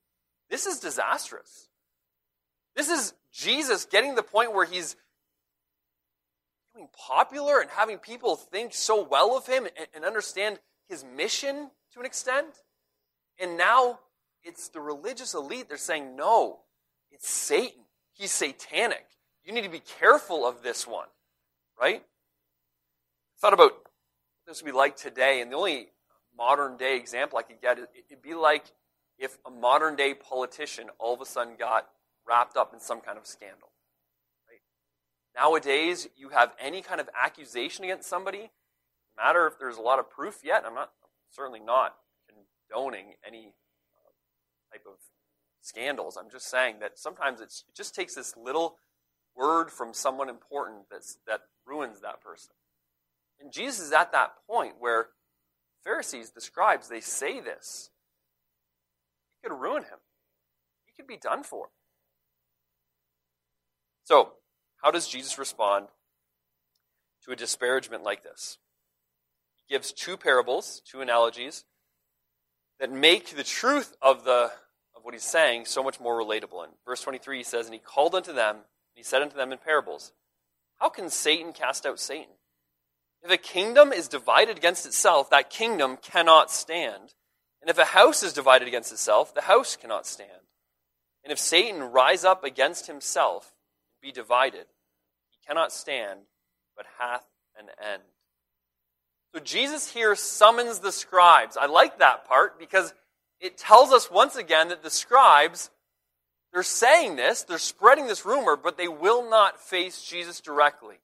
This 0.50 0.66
is 0.66 0.80
disastrous. 0.80 1.68
This 2.75 2.88
is 2.88 3.14
Jesus 3.32 3.85
getting 3.85 4.14
the 4.14 4.23
point 4.23 4.54
where 4.54 4.64
he's 4.64 4.97
becoming 6.78 6.88
popular 6.97 7.61
and 7.61 7.70
having 7.70 7.99
people 7.99 8.37
think 8.37 8.75
so 8.75 9.02
well 9.02 9.37
of 9.37 9.47
him 9.47 9.64
and, 9.64 9.87
and 9.94 10.04
understand 10.04 10.58
his 10.88 11.04
mission 11.04 11.70
to 11.92 12.00
an 12.00 12.06
extent. 12.06 12.62
And 13.40 13.56
now 13.56 14.00
it's 14.42 14.68
the 14.68 14.80
religious 14.80 15.35
elite. 15.35 15.68
They're 15.68 15.78
saying, 15.78 16.16
no, 16.16 16.61
it's 17.11 17.28
Satan. 17.28 17.82
He's 18.12 18.32
satanic. 18.32 19.06
You 19.44 19.52
need 19.52 19.64
to 19.64 19.70
be 19.70 19.82
careful 19.99 20.47
of 20.47 20.62
this 20.62 20.87
one, 20.87 21.08
right? 21.80 22.02
I 22.02 23.40
thought 23.40 23.54
about 23.54 23.73
this 24.47 24.62
would 24.62 24.70
be 24.70 24.76
like 24.76 24.97
today, 24.97 25.40
and 25.40 25.52
the 25.52 25.56
only 25.56 25.88
modern 26.37 26.76
day 26.76 26.97
example 26.97 27.38
I 27.38 27.42
could 27.42 27.61
get, 27.61 27.78
it'd 27.78 28.23
be 28.23 28.35
like 28.35 28.64
if 29.18 29.38
a 29.47 29.50
modern 29.50 29.94
day 29.94 30.14
politician 30.14 30.88
all 30.99 31.14
of 31.14 31.20
a 31.20 31.26
sudden 31.26 31.54
got 31.58 31.87
wrapped 32.26 32.56
up 32.56 32.73
in 32.73 32.80
some 32.80 33.00
kind 33.00 33.18
of 33.18 33.26
scandal. 33.26 33.70
Nowadays, 35.38 36.09
you 36.16 36.30
have 36.30 36.52
any 36.59 36.83
kind 36.83 37.00
of 37.00 37.09
accusation 37.14 37.85
against 37.85 38.09
somebody, 38.09 38.50
no 39.16 39.25
matter 39.25 39.47
if 39.47 39.59
there's 39.59 39.76
a 39.76 39.80
lot 39.80 40.00
of 40.00 40.11
proof 40.11 40.40
yet, 40.42 40.64
I'm 40.66 40.75
not 40.75 40.90
I'm 41.02 41.11
certainly 41.30 41.61
not 41.61 41.95
condoning 42.68 43.14
any 43.25 43.54
uh, 43.97 44.73
type 44.73 44.85
of 44.87 44.95
scandals. 45.61 46.16
I'm 46.16 46.30
just 46.30 46.50
saying 46.50 46.80
that 46.80 46.99
sometimes 46.99 47.40
it 47.40 47.52
just 47.76 47.95
takes 47.95 48.14
this 48.14 48.37
little 48.37 48.78
word 49.37 49.71
from 49.71 49.95
someone 49.95 50.28
important 50.28 50.87
that's, 50.90 51.18
that 51.26 51.42
ruins 51.64 52.00
that 52.00 52.21
person. 52.21 52.54
And 53.40 53.52
Jesus 53.52 53.87
is 53.87 53.92
at 53.92 54.11
that 54.12 54.33
point 54.50 54.75
where 54.80 55.09
Pharisees, 55.85 56.30
the 56.30 56.40
scribes, 56.40 56.88
they 56.88 57.00
say 57.00 57.40
this. 57.40 57.90
He 59.40 59.49
could 59.49 59.54
ruin 59.54 59.85
him. 59.85 59.99
He 60.85 60.92
could 60.97 61.07
be 61.07 61.16
done 61.16 61.45
for. 61.45 61.68
So, 64.04 64.33
how 64.82 64.90
does 64.90 65.08
Jesus 65.08 65.38
respond 65.38 65.87
to 67.25 67.32
a 67.32 67.37
disparagement 67.37 68.04
like 68.04 68.23
this? 68.23 68.58
He 69.56 69.75
gives 69.75 69.92
two 69.92 70.16
parables, 70.16 70.80
two 70.90 71.00
analogies, 71.00 71.64
that 72.80 72.92
make 72.92 73.37
the 73.37 73.44
truth 73.44 73.97
of, 74.00 74.25
the, 74.25 74.52
of 74.97 75.02
what 75.02 75.14
he's 75.14 75.25
saying 75.25 75.64
so 75.64 75.82
much 75.82 76.00
more 76.00 76.18
relatable. 76.18 76.64
In 76.64 76.70
verse 76.87 77.02
23, 77.02 77.38
he 77.38 77.42
says, 77.42 77.66
And 77.66 77.75
he 77.75 77.80
called 77.80 78.14
unto 78.14 78.32
them, 78.32 78.56
and 78.56 78.64
he 78.94 79.02
said 79.02 79.23
unto 79.23 79.37
them 79.37 79.52
in 79.52 79.58
parables, 79.58 80.12
How 80.78 80.88
can 80.88 81.11
Satan 81.11 81.52
cast 81.52 81.85
out 81.85 81.99
Satan? 81.99 82.35
If 83.23 83.32
a 83.32 83.37
kingdom 83.37 83.92
is 83.92 84.06
divided 84.06 84.56
against 84.56 84.87
itself, 84.87 85.28
that 85.30 85.50
kingdom 85.50 85.99
cannot 86.00 86.52
stand. 86.52 87.14
And 87.61 87.68
if 87.68 87.78
a 87.78 87.85
house 87.85 88.23
is 88.23 88.32
divided 88.32 88.68
against 88.68 88.92
itself, 88.92 89.35
the 89.35 89.42
house 89.42 89.75
cannot 89.75 90.06
stand. 90.06 90.30
And 91.25 91.32
if 91.32 91.38
Satan 91.40 91.82
rise 91.82 92.25
up 92.25 92.44
against 92.44 92.87
himself 92.87 93.52
be 94.00 94.12
divided, 94.12 94.67
he 95.31 95.38
cannot 95.47 95.73
stand, 95.73 96.21
but 96.76 96.87
hath 96.99 97.25
an 97.59 97.67
end. 97.83 98.02
So 99.35 99.40
Jesus 99.40 99.93
here 99.93 100.14
summons 100.14 100.78
the 100.78 100.93
scribes. 100.93 101.57
I 101.57 101.67
like 101.67 101.99
that 101.99 102.26
part 102.26 102.59
because 102.59 102.95
it 103.40 103.59
tells 103.59 103.93
us 103.93 104.11
once 104.11 104.37
again 104.37 104.69
that 104.69 104.83
the 104.83 104.90
scribes, 104.90 105.71
they're 106.52 106.62
saying 106.62 107.17
this, 107.17 107.43
they're 107.43 107.59
spreading 107.59 108.07
this 108.07 108.25
rumor, 108.25 108.57
but 108.57 108.78
they 108.78 108.88
will 108.88 109.28
not 109.28 109.61
face 109.61 110.02
Jesus 110.02 110.40
directly. 110.40 110.97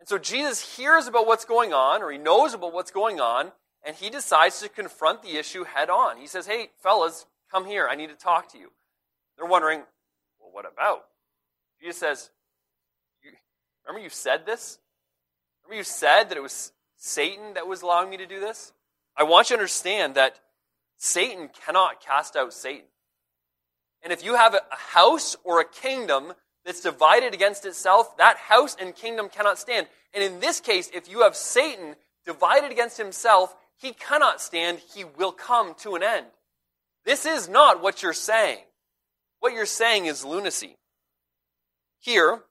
And 0.00 0.08
so 0.08 0.18
Jesus 0.18 0.76
hears 0.76 1.06
about 1.06 1.26
what's 1.26 1.44
going 1.44 1.72
on, 1.72 2.02
or 2.02 2.10
he 2.10 2.18
knows 2.18 2.54
about 2.54 2.72
what's 2.72 2.90
going 2.90 3.20
on, 3.20 3.52
and 3.84 3.94
he 3.94 4.10
decides 4.10 4.60
to 4.60 4.68
confront 4.68 5.22
the 5.22 5.36
issue 5.36 5.64
head 5.64 5.90
on. 5.90 6.16
He 6.16 6.26
says, 6.26 6.46
Hey, 6.46 6.70
fellas, 6.82 7.26
come 7.50 7.66
here. 7.66 7.86
I 7.88 7.94
need 7.94 8.08
to 8.08 8.16
talk 8.16 8.50
to 8.52 8.58
you. 8.58 8.72
They're 9.36 9.46
wondering, 9.46 9.82
Well, 10.40 10.50
what 10.50 10.66
about? 10.70 11.04
Jesus 11.84 12.00
says, 12.00 12.30
Remember 13.86 14.02
you 14.02 14.10
said 14.10 14.46
this? 14.46 14.78
Remember 15.62 15.76
you 15.76 15.84
said 15.84 16.30
that 16.30 16.38
it 16.38 16.42
was 16.42 16.72
Satan 16.96 17.54
that 17.54 17.66
was 17.66 17.82
allowing 17.82 18.08
me 18.08 18.16
to 18.16 18.26
do 18.26 18.40
this? 18.40 18.72
I 19.14 19.24
want 19.24 19.50
you 19.50 19.56
to 19.56 19.60
understand 19.60 20.14
that 20.14 20.40
Satan 20.96 21.50
cannot 21.66 22.00
cast 22.00 22.36
out 22.36 22.54
Satan. 22.54 22.86
And 24.02 24.14
if 24.14 24.24
you 24.24 24.34
have 24.34 24.54
a 24.54 24.62
house 24.70 25.36
or 25.44 25.60
a 25.60 25.68
kingdom 25.68 26.32
that's 26.64 26.80
divided 26.80 27.34
against 27.34 27.66
itself, 27.66 28.16
that 28.16 28.38
house 28.38 28.74
and 28.80 28.94
kingdom 28.94 29.28
cannot 29.28 29.58
stand. 29.58 29.86
And 30.14 30.24
in 30.24 30.40
this 30.40 30.60
case, 30.60 30.90
if 30.94 31.10
you 31.10 31.20
have 31.20 31.36
Satan 31.36 31.96
divided 32.24 32.72
against 32.72 32.96
himself, 32.96 33.54
he 33.76 33.92
cannot 33.92 34.40
stand. 34.40 34.78
He 34.94 35.04
will 35.04 35.32
come 35.32 35.74
to 35.80 35.96
an 35.96 36.02
end. 36.02 36.26
This 37.04 37.26
is 37.26 37.46
not 37.46 37.82
what 37.82 38.02
you're 38.02 38.14
saying. 38.14 38.60
What 39.40 39.52
you're 39.52 39.66
saying 39.66 40.06
is 40.06 40.24
lunacy. 40.24 40.78
Here, 42.04 42.42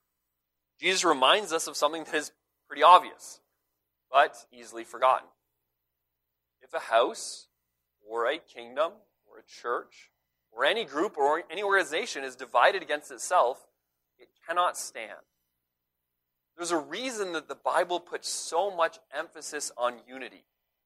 Jesus 0.79 1.05
reminds 1.05 1.53
us 1.53 1.67
of 1.67 1.77
something 1.77 2.05
that 2.05 2.15
is 2.15 2.31
pretty 2.67 2.81
obvious, 2.81 3.39
but 4.11 4.35
easily 4.51 4.83
forgotten. 4.83 5.27
If 6.63 6.73
a 6.73 6.79
house 6.79 7.49
or 8.09 8.25
a 8.25 8.39
kingdom 8.39 8.93
or 9.29 9.37
a 9.37 9.43
church 9.43 10.09
or 10.51 10.65
any 10.65 10.85
group 10.85 11.19
or 11.19 11.43
any 11.51 11.61
organization 11.61 12.23
is 12.23 12.35
divided 12.35 12.81
against 12.81 13.11
itself, 13.11 13.67
it 14.17 14.29
cannot 14.47 14.75
stand. 14.75 15.21
There's 16.57 16.71
a 16.71 16.77
reason 16.77 17.33
that 17.33 17.47
the 17.47 17.53
Bible 17.53 17.99
puts 17.99 18.27
so 18.27 18.75
much 18.75 18.97
emphasis 19.15 19.71
on 19.77 19.97
unity. 20.07 20.45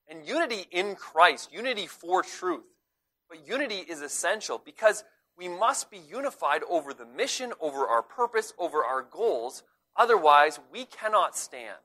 And 0.09 0.27
unity 0.27 0.65
in 0.71 0.95
Christ, 0.95 1.53
unity 1.53 1.87
for 1.87 2.21
truth. 2.21 2.65
But 3.29 3.47
unity 3.47 3.75
is 3.75 4.01
essential 4.01 4.61
because 4.63 5.05
we 5.37 5.47
must 5.47 5.91
be 5.91 5.97
unified 5.97 6.61
over 6.69 6.93
the 6.93 7.05
mission, 7.05 7.53
over 7.59 7.87
our 7.87 8.01
purpose, 8.01 8.53
over 8.57 8.83
our 8.83 9.01
goals. 9.03 9.63
Otherwise, 9.95 10.59
we 10.71 10.85
cannot 10.85 11.37
stand. 11.37 11.77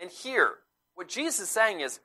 And 0.00 0.10
here, 0.10 0.50
what 0.94 1.08
Jesus 1.08 1.40
is 1.40 1.50
saying 1.50 1.80
is 1.80 2.00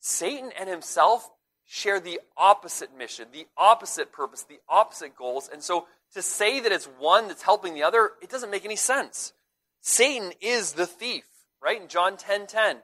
Satan 0.00 0.50
and 0.58 0.68
himself 0.68 1.30
share 1.66 1.98
the 1.98 2.20
opposite 2.36 2.96
mission, 2.96 3.28
the 3.32 3.46
opposite 3.56 4.12
purpose, 4.12 4.42
the 4.42 4.60
opposite 4.68 5.16
goals. 5.16 5.48
And 5.50 5.62
so 5.62 5.86
to 6.12 6.22
say 6.22 6.60
that 6.60 6.72
it's 6.72 6.88
one 6.98 7.28
that's 7.28 7.42
helping 7.42 7.74
the 7.74 7.82
other, 7.82 8.12
it 8.22 8.28
doesn't 8.28 8.50
make 8.50 8.64
any 8.64 8.76
sense. 8.76 9.32
Satan 9.80 10.32
is 10.40 10.72
the 10.72 10.86
thief, 10.86 11.24
right? 11.62 11.80
In 11.80 11.88
John 11.88 12.16
10 12.16 12.46
10, 12.46 12.78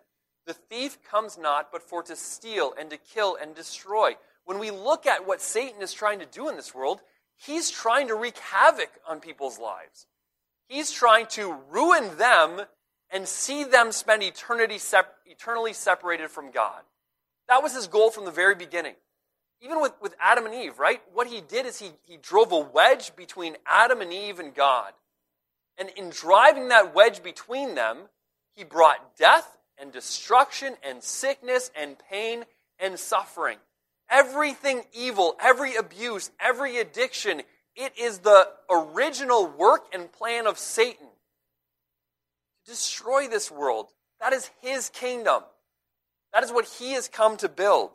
the 0.46 0.54
thief 0.54 0.98
comes 1.02 1.38
not 1.38 1.70
but 1.70 1.82
for 1.82 2.02
to 2.02 2.16
steal 2.16 2.72
and 2.78 2.90
to 2.90 2.96
kill 2.96 3.36
and 3.40 3.54
destroy. 3.54 4.16
When 4.50 4.58
we 4.58 4.72
look 4.72 5.06
at 5.06 5.28
what 5.28 5.40
Satan 5.40 5.80
is 5.80 5.92
trying 5.92 6.18
to 6.18 6.26
do 6.26 6.48
in 6.48 6.56
this 6.56 6.74
world, 6.74 7.00
he's 7.36 7.70
trying 7.70 8.08
to 8.08 8.16
wreak 8.16 8.36
havoc 8.36 8.90
on 9.08 9.20
people's 9.20 9.60
lives. 9.60 10.08
He's 10.66 10.90
trying 10.90 11.26
to 11.26 11.56
ruin 11.70 12.16
them 12.18 12.62
and 13.10 13.28
see 13.28 13.62
them 13.62 13.92
spend 13.92 14.24
eternity 14.24 14.78
sep- 14.78 15.14
eternally 15.24 15.72
separated 15.72 16.32
from 16.32 16.50
God. 16.50 16.82
That 17.46 17.62
was 17.62 17.76
his 17.76 17.86
goal 17.86 18.10
from 18.10 18.24
the 18.24 18.32
very 18.32 18.56
beginning. 18.56 18.96
Even 19.62 19.80
with, 19.80 19.92
with 20.02 20.16
Adam 20.18 20.46
and 20.46 20.54
Eve, 20.56 20.80
right? 20.80 21.00
What 21.12 21.28
he 21.28 21.40
did 21.40 21.64
is 21.64 21.78
he, 21.78 21.92
he 22.02 22.16
drove 22.16 22.50
a 22.50 22.58
wedge 22.58 23.14
between 23.14 23.56
Adam 23.66 24.00
and 24.00 24.12
Eve 24.12 24.40
and 24.40 24.52
God. 24.52 24.94
And 25.78 25.90
in 25.90 26.10
driving 26.10 26.70
that 26.70 26.92
wedge 26.92 27.22
between 27.22 27.76
them, 27.76 27.98
he 28.56 28.64
brought 28.64 29.16
death 29.16 29.58
and 29.78 29.92
destruction 29.92 30.74
and 30.82 31.04
sickness 31.04 31.70
and 31.80 31.96
pain 32.10 32.46
and 32.80 32.98
suffering. 32.98 33.58
Everything 34.10 34.82
evil, 34.92 35.36
every 35.40 35.76
abuse, 35.76 36.30
every 36.40 36.78
addiction, 36.78 37.42
it 37.76 37.96
is 37.98 38.18
the 38.18 38.48
original 38.68 39.46
work 39.46 39.86
and 39.92 40.10
plan 40.12 40.46
of 40.46 40.58
Satan 40.58 41.06
to 42.64 42.70
destroy 42.70 43.28
this 43.28 43.50
world. 43.50 43.86
That 44.20 44.32
is 44.32 44.50
his 44.60 44.90
kingdom. 44.90 45.42
That 46.32 46.44
is 46.44 46.52
what 46.52 46.66
he 46.66 46.92
has 46.92 47.08
come 47.08 47.36
to 47.38 47.48
build. 47.48 47.90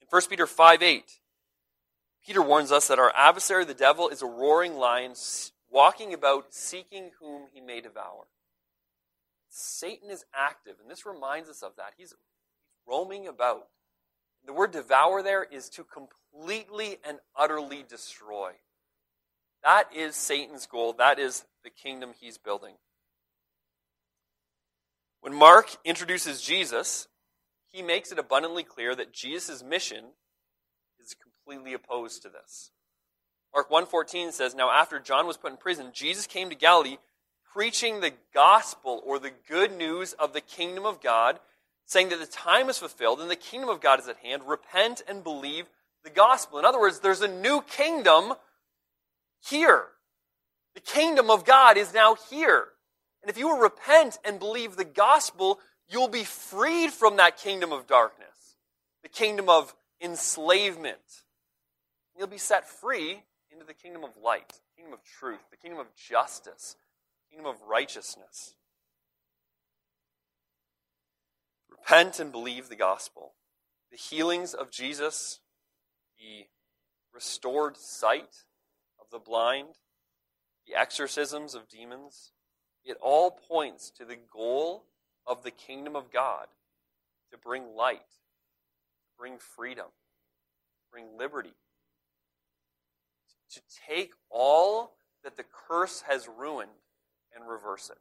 In 0.00 0.06
1 0.10 0.22
Peter 0.28 0.46
5 0.46 0.82
8, 0.82 1.04
Peter 2.26 2.42
warns 2.42 2.70
us 2.70 2.88
that 2.88 2.98
our 2.98 3.12
adversary, 3.16 3.64
the 3.64 3.74
devil, 3.74 4.08
is 4.08 4.22
a 4.22 4.26
roaring 4.26 4.76
lion 4.76 5.14
walking 5.70 6.12
about 6.12 6.52
seeking 6.54 7.10
whom 7.20 7.46
he 7.52 7.60
may 7.60 7.80
devour. 7.80 8.26
Satan 9.48 10.10
is 10.10 10.24
active, 10.34 10.76
and 10.80 10.90
this 10.90 11.06
reminds 11.06 11.48
us 11.48 11.62
of 11.62 11.72
that. 11.76 11.94
He's, 11.96 12.14
roaming 12.88 13.28
about. 13.28 13.68
The 14.46 14.52
word 14.52 14.70
devour 14.70 15.22
there 15.22 15.44
is 15.44 15.68
to 15.70 15.84
completely 15.84 16.98
and 17.04 17.18
utterly 17.36 17.84
destroy. 17.86 18.52
That 19.62 19.94
is 19.94 20.16
Satan's 20.16 20.66
goal. 20.66 20.94
That 20.94 21.18
is 21.18 21.44
the 21.64 21.70
kingdom 21.70 22.12
he's 22.18 22.38
building. 22.38 22.74
When 25.20 25.34
Mark 25.34 25.76
introduces 25.84 26.40
Jesus, 26.40 27.08
he 27.66 27.82
makes 27.82 28.12
it 28.12 28.18
abundantly 28.18 28.62
clear 28.62 28.94
that 28.94 29.12
Jesus' 29.12 29.62
mission 29.62 30.12
is 30.98 31.14
completely 31.14 31.74
opposed 31.74 32.22
to 32.22 32.28
this. 32.28 32.70
Mark 33.52 33.70
1:14 33.70 34.32
says, 34.32 34.54
"Now 34.54 34.70
after 34.70 35.00
John 35.00 35.26
was 35.26 35.36
put 35.36 35.52
in 35.52 35.58
prison, 35.58 35.92
Jesus 35.92 36.26
came 36.26 36.48
to 36.48 36.54
Galilee 36.54 36.98
preaching 37.44 38.00
the 38.00 38.10
gospel 38.32 39.02
or 39.04 39.18
the 39.18 39.30
good 39.30 39.72
news 39.72 40.12
of 40.14 40.32
the 40.32 40.40
kingdom 40.40 40.84
of 40.84 41.00
God, 41.00 41.40
saying 41.88 42.10
that 42.10 42.20
the 42.20 42.26
time 42.26 42.68
is 42.68 42.78
fulfilled 42.78 43.18
and 43.18 43.30
the 43.30 43.36
kingdom 43.36 43.70
of 43.70 43.80
God 43.80 43.98
is 43.98 44.08
at 44.08 44.18
hand. 44.18 44.42
Repent 44.46 45.02
and 45.08 45.24
believe 45.24 45.64
the 46.04 46.10
gospel. 46.10 46.58
In 46.58 46.66
other 46.66 46.78
words, 46.78 47.00
there's 47.00 47.22
a 47.22 47.28
new 47.28 47.62
kingdom 47.62 48.34
here. 49.40 49.86
The 50.74 50.82
kingdom 50.82 51.30
of 51.30 51.46
God 51.46 51.78
is 51.78 51.94
now 51.94 52.14
here. 52.28 52.68
And 53.22 53.30
if 53.30 53.38
you 53.38 53.48
will 53.48 53.58
repent 53.58 54.18
and 54.22 54.38
believe 54.38 54.76
the 54.76 54.84
gospel, 54.84 55.60
you'll 55.88 56.08
be 56.08 56.24
freed 56.24 56.90
from 56.92 57.16
that 57.16 57.38
kingdom 57.38 57.72
of 57.72 57.86
darkness, 57.86 58.56
the 59.02 59.08
kingdom 59.08 59.48
of 59.48 59.74
enslavement. 59.98 60.98
You'll 62.18 62.26
be 62.26 62.36
set 62.36 62.68
free 62.68 63.22
into 63.50 63.64
the 63.64 63.72
kingdom 63.72 64.04
of 64.04 64.10
light, 64.22 64.48
the 64.48 64.82
kingdom 64.82 64.92
of 64.92 65.02
truth, 65.02 65.40
the 65.50 65.56
kingdom 65.56 65.80
of 65.80 65.86
justice, 65.96 66.76
the 67.30 67.34
kingdom 67.34 67.50
of 67.50 67.56
righteousness. 67.66 68.56
Repent 71.80 72.20
and 72.20 72.32
believe 72.32 72.68
the 72.68 72.76
gospel. 72.76 73.34
The 73.90 73.96
healings 73.96 74.54
of 74.54 74.70
Jesus, 74.70 75.40
the 76.18 76.46
restored 77.14 77.76
sight 77.76 78.44
of 79.00 79.06
the 79.10 79.18
blind, 79.18 79.78
the 80.66 80.78
exorcisms 80.78 81.54
of 81.54 81.68
demons, 81.68 82.32
it 82.84 82.96
all 83.00 83.30
points 83.30 83.90
to 83.98 84.04
the 84.04 84.16
goal 84.16 84.84
of 85.26 85.42
the 85.42 85.50
kingdom 85.50 85.96
of 85.96 86.12
God 86.12 86.46
to 87.30 87.38
bring 87.38 87.74
light, 87.74 87.98
to 87.98 89.18
bring 89.18 89.38
freedom, 89.38 89.86
to 89.86 90.86
bring 90.92 91.16
liberty, 91.18 91.54
to 93.52 93.60
take 93.86 94.12
all 94.30 94.94
that 95.24 95.36
the 95.36 95.44
curse 95.68 96.02
has 96.08 96.28
ruined 96.28 96.70
and 97.34 97.48
reverse 97.48 97.90
it, 97.90 97.98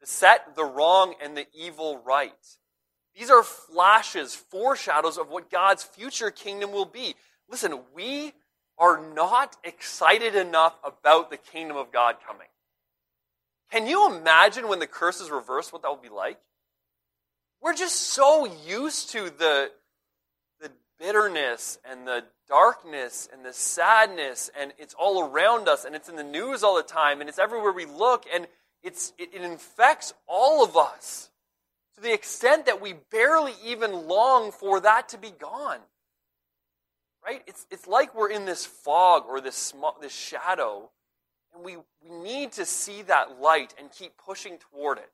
to 0.00 0.06
set 0.06 0.56
the 0.56 0.64
wrong 0.64 1.14
and 1.22 1.36
the 1.36 1.46
evil 1.54 2.00
right. 2.04 2.32
These 3.14 3.30
are 3.30 3.42
flashes, 3.42 4.34
foreshadows 4.34 5.18
of 5.18 5.28
what 5.28 5.50
God's 5.50 5.82
future 5.82 6.30
kingdom 6.30 6.72
will 6.72 6.86
be. 6.86 7.14
Listen, 7.48 7.80
we 7.94 8.32
are 8.78 9.02
not 9.14 9.56
excited 9.62 10.34
enough 10.34 10.74
about 10.82 11.30
the 11.30 11.36
kingdom 11.36 11.76
of 11.76 11.92
God 11.92 12.16
coming. 12.26 12.46
Can 13.70 13.86
you 13.86 14.10
imagine 14.10 14.68
when 14.68 14.78
the 14.78 14.86
curse 14.86 15.20
is 15.20 15.30
reversed 15.30 15.72
what 15.72 15.82
that 15.82 15.88
will 15.88 15.96
be 15.96 16.08
like? 16.08 16.38
We're 17.60 17.74
just 17.74 17.96
so 17.96 18.46
used 18.66 19.10
to 19.10 19.24
the, 19.24 19.70
the 20.60 20.70
bitterness 20.98 21.78
and 21.88 22.06
the 22.06 22.24
darkness 22.48 23.28
and 23.32 23.44
the 23.44 23.52
sadness, 23.52 24.50
and 24.58 24.72
it's 24.78 24.94
all 24.94 25.28
around 25.28 25.68
us, 25.68 25.84
and 25.84 25.94
it's 25.94 26.08
in 26.08 26.16
the 26.16 26.24
news 26.24 26.62
all 26.62 26.76
the 26.76 26.82
time, 26.82 27.20
and 27.20 27.28
it's 27.28 27.38
everywhere 27.38 27.72
we 27.72 27.84
look, 27.84 28.24
and 28.32 28.46
it's, 28.82 29.12
it, 29.18 29.30
it 29.34 29.42
infects 29.42 30.14
all 30.26 30.64
of 30.64 30.76
us 30.76 31.30
to 31.94 32.00
the 32.00 32.12
extent 32.12 32.66
that 32.66 32.80
we 32.80 32.94
barely 33.10 33.52
even 33.64 34.08
long 34.08 34.52
for 34.52 34.80
that 34.80 35.08
to 35.10 35.18
be 35.18 35.30
gone. 35.30 35.80
Right? 37.24 37.42
It's, 37.46 37.66
it's 37.70 37.86
like 37.86 38.14
we're 38.14 38.30
in 38.30 38.46
this 38.46 38.64
fog 38.64 39.24
or 39.28 39.40
this, 39.40 39.56
sm- 39.56 40.00
this 40.00 40.14
shadow 40.14 40.90
and 41.54 41.64
we, 41.64 41.76
we 41.76 42.22
need 42.22 42.52
to 42.52 42.64
see 42.64 43.02
that 43.02 43.40
light 43.40 43.74
and 43.78 43.90
keep 43.90 44.12
pushing 44.16 44.58
toward 44.58 44.98
it. 44.98 45.10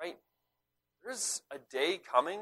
Right? 0.00 0.16
There's 1.04 1.42
a 1.50 1.58
day 1.70 1.98
coming 1.98 2.40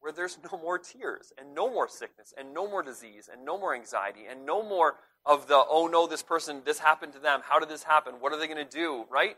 where 0.00 0.12
there's 0.12 0.38
no 0.52 0.58
more 0.58 0.78
tears 0.78 1.32
and 1.38 1.54
no 1.54 1.70
more 1.70 1.88
sickness 1.88 2.32
and 2.36 2.52
no 2.52 2.68
more 2.68 2.82
disease 2.82 3.28
and 3.32 3.44
no 3.44 3.58
more 3.58 3.74
anxiety 3.74 4.22
and 4.28 4.44
no 4.46 4.62
more 4.62 4.96
of 5.26 5.46
the, 5.48 5.62
oh 5.68 5.86
no, 5.86 6.06
this 6.06 6.22
person, 6.22 6.62
this 6.64 6.78
happened 6.78 7.12
to 7.14 7.18
them. 7.18 7.40
How 7.44 7.58
did 7.58 7.68
this 7.68 7.82
happen? 7.82 8.14
What 8.20 8.32
are 8.32 8.38
they 8.38 8.46
going 8.46 8.64
to 8.64 8.64
do? 8.64 9.04
Right? 9.10 9.36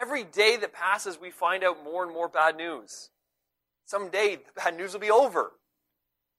Every 0.00 0.24
day 0.24 0.56
that 0.58 0.72
passes, 0.72 1.18
we 1.20 1.30
find 1.30 1.64
out 1.64 1.82
more 1.82 2.04
and 2.04 2.12
more 2.12 2.28
bad 2.28 2.56
news. 2.56 3.10
Someday, 3.86 4.36
the 4.36 4.60
bad 4.60 4.76
news 4.76 4.92
will 4.92 5.00
be 5.00 5.10
over. 5.10 5.52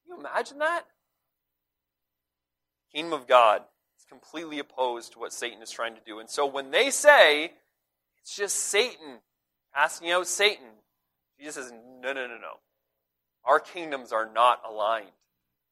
Can 0.06 0.16
you 0.16 0.20
imagine 0.20 0.60
that? 0.60 0.84
Kingdom 2.94 3.14
of 3.14 3.28
God 3.28 3.64
is 3.98 4.06
completely 4.08 4.60
opposed 4.60 5.14
to 5.14 5.20
what 5.20 5.34
Satan 5.34 5.62
is 5.62 5.72
trying 5.72 5.96
to 5.96 6.02
do. 6.06 6.20
And 6.20 6.30
so 6.30 6.46
when 6.46 6.72
they 6.72 6.90
say 6.90 7.52
it's 8.22 8.36
just 8.36 8.56
Satan 8.56 9.20
asking 9.76 10.12
out 10.12 10.28
Satan, 10.28 10.68
Jesus 11.40 11.56
says, 11.56 11.74
no, 12.02 12.14
no, 12.14 12.28
no, 12.28 12.38
no. 12.38 12.60
Our 13.46 13.60
kingdoms 13.60 14.12
are 14.12 14.30
not 14.32 14.62
aligned. 14.70 15.08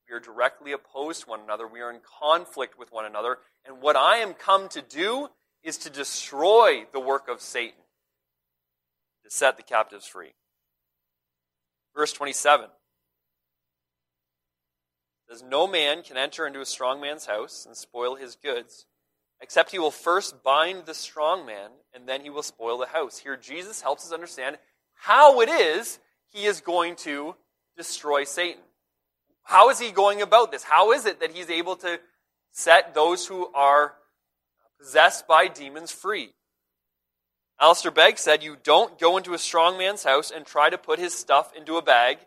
We 0.09 0.15
are 0.15 0.19
directly 0.19 0.71
opposed 0.71 1.23
to 1.23 1.29
one 1.29 1.41
another. 1.41 1.67
We 1.67 1.81
are 1.81 1.91
in 1.91 1.99
conflict 2.19 2.77
with 2.77 2.91
one 2.91 3.05
another. 3.05 3.39
And 3.65 3.81
what 3.81 3.95
I 3.95 4.17
am 4.17 4.33
come 4.33 4.69
to 4.69 4.81
do 4.81 5.29
is 5.63 5.77
to 5.79 5.89
destroy 5.89 6.85
the 6.93 6.99
work 6.99 7.27
of 7.27 7.41
Satan, 7.41 7.81
to 9.23 9.31
set 9.31 9.57
the 9.57 9.63
captives 9.63 10.05
free. 10.05 10.33
Verse 11.95 12.13
27 12.13 12.69
says, 15.29 15.43
No 15.43 15.65
man 15.65 16.03
can 16.03 16.17
enter 16.17 16.45
into 16.45 16.61
a 16.61 16.65
strong 16.65 17.01
man's 17.01 17.25
house 17.25 17.65
and 17.65 17.75
spoil 17.75 18.15
his 18.15 18.35
goods, 18.35 18.85
except 19.41 19.71
he 19.71 19.79
will 19.79 19.91
first 19.91 20.43
bind 20.43 20.85
the 20.85 20.93
strong 20.93 21.45
man, 21.45 21.71
and 21.93 22.07
then 22.07 22.21
he 22.21 22.29
will 22.29 22.43
spoil 22.43 22.77
the 22.77 22.87
house. 22.87 23.17
Here, 23.17 23.37
Jesus 23.37 23.81
helps 23.81 24.05
us 24.05 24.13
understand 24.13 24.57
how 24.93 25.41
it 25.41 25.49
is 25.49 25.99
he 26.27 26.45
is 26.45 26.61
going 26.61 26.95
to 26.97 27.35
destroy 27.75 28.23
Satan. 28.23 28.61
How 29.45 29.69
is 29.69 29.79
he 29.79 29.91
going 29.91 30.21
about 30.21 30.51
this? 30.51 30.63
How 30.63 30.91
is 30.91 31.05
it 31.05 31.19
that 31.19 31.31
he's 31.31 31.49
able 31.49 31.75
to 31.77 31.99
set 32.51 32.93
those 32.93 33.27
who 33.27 33.47
are 33.53 33.93
possessed 34.79 35.27
by 35.27 35.47
demons 35.47 35.91
free? 35.91 36.33
Alistair 37.59 37.91
Begg 37.91 38.17
said, 38.17 38.43
You 38.43 38.57
don't 38.61 38.99
go 38.99 39.17
into 39.17 39.33
a 39.33 39.37
strong 39.37 39.77
man's 39.77 40.03
house 40.03 40.31
and 40.31 40.45
try 40.45 40.69
to 40.69 40.77
put 40.77 40.99
his 40.99 41.13
stuff 41.13 41.53
into 41.55 41.77
a 41.77 41.81
bag, 41.81 42.17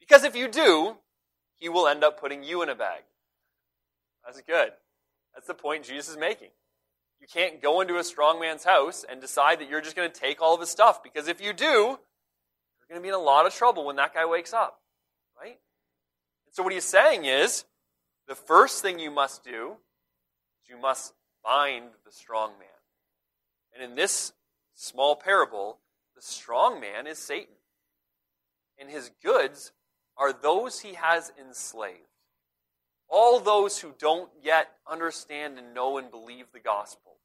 because 0.00 0.22
if 0.22 0.36
you 0.36 0.48
do, 0.48 0.96
he 1.58 1.68
will 1.68 1.88
end 1.88 2.04
up 2.04 2.20
putting 2.20 2.44
you 2.44 2.62
in 2.62 2.68
a 2.68 2.74
bag. 2.74 3.02
That's 4.24 4.40
good. 4.42 4.70
That's 5.34 5.48
the 5.48 5.54
point 5.54 5.84
Jesus 5.84 6.10
is 6.10 6.16
making. 6.16 6.50
You 7.20 7.26
can't 7.26 7.60
go 7.60 7.80
into 7.80 7.98
a 7.98 8.04
strong 8.04 8.40
man's 8.40 8.64
house 8.64 9.04
and 9.08 9.20
decide 9.20 9.60
that 9.60 9.68
you're 9.68 9.80
just 9.80 9.96
going 9.96 10.10
to 10.10 10.20
take 10.20 10.40
all 10.40 10.54
of 10.54 10.60
his 10.60 10.70
stuff, 10.70 11.02
because 11.02 11.26
if 11.26 11.40
you 11.40 11.52
do, 11.52 11.66
you're 11.66 12.88
going 12.88 13.00
to 13.00 13.02
be 13.02 13.08
in 13.08 13.14
a 13.14 13.18
lot 13.18 13.44
of 13.44 13.52
trouble 13.52 13.84
when 13.84 13.96
that 13.96 14.14
guy 14.14 14.24
wakes 14.24 14.52
up. 14.52 14.81
So 16.52 16.62
what 16.62 16.72
he's 16.74 16.84
saying 16.84 17.24
is 17.24 17.64
the 18.28 18.34
first 18.34 18.82
thing 18.82 18.98
you 18.98 19.10
must 19.10 19.42
do 19.42 19.76
is 20.62 20.68
you 20.68 20.78
must 20.78 21.14
bind 21.42 21.86
the 22.04 22.12
strong 22.12 22.50
man. 22.58 22.68
And 23.74 23.82
in 23.82 23.96
this 23.96 24.34
small 24.74 25.16
parable, 25.16 25.78
the 26.14 26.20
strong 26.20 26.78
man 26.78 27.06
is 27.06 27.18
Satan. 27.18 27.54
And 28.78 28.90
his 28.90 29.10
goods 29.24 29.72
are 30.18 30.32
those 30.32 30.80
he 30.80 30.92
has 30.92 31.32
enslaved. 31.40 31.96
All 33.08 33.40
those 33.40 33.78
who 33.78 33.94
don't 33.98 34.30
yet 34.42 34.72
understand 34.90 35.58
and 35.58 35.74
know 35.74 35.96
and 35.96 36.10
believe 36.10 36.46
the 36.52 36.60
gospel. 36.60 37.16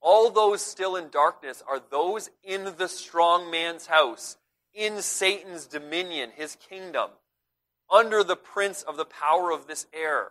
All 0.00 0.28
those 0.30 0.60
still 0.60 0.96
in 0.96 1.08
darkness 1.08 1.62
are 1.68 1.80
those 1.90 2.30
in 2.42 2.74
the 2.76 2.88
strong 2.88 3.48
man's 3.48 3.86
house, 3.86 4.36
in 4.74 5.02
Satan's 5.02 5.66
dominion, 5.66 6.30
his 6.34 6.56
kingdom, 6.68 7.10
under 7.92 8.24
the 8.24 8.36
prince 8.36 8.82
of 8.82 8.96
the 8.96 9.04
power 9.04 9.52
of 9.52 9.66
this 9.66 9.86
air. 9.92 10.30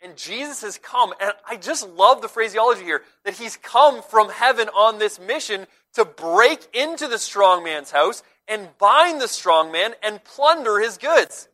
And 0.00 0.16
Jesus 0.16 0.62
has 0.62 0.78
come, 0.78 1.12
and 1.20 1.32
I 1.48 1.56
just 1.56 1.88
love 1.88 2.22
the 2.22 2.28
phraseology 2.28 2.82
here 2.82 3.02
that 3.24 3.34
he's 3.34 3.56
come 3.56 4.02
from 4.02 4.30
heaven 4.30 4.68
on 4.68 4.98
this 4.98 5.20
mission 5.20 5.66
to 5.94 6.04
break 6.04 6.66
into 6.74 7.06
the 7.08 7.18
strong 7.18 7.62
man's 7.62 7.90
house 7.90 8.22
and 8.48 8.68
bind 8.78 9.20
the 9.20 9.28
strong 9.28 9.70
man 9.70 9.94
and 10.02 10.24
plunder 10.24 10.80
his 10.80 10.98
goods. 10.98 11.48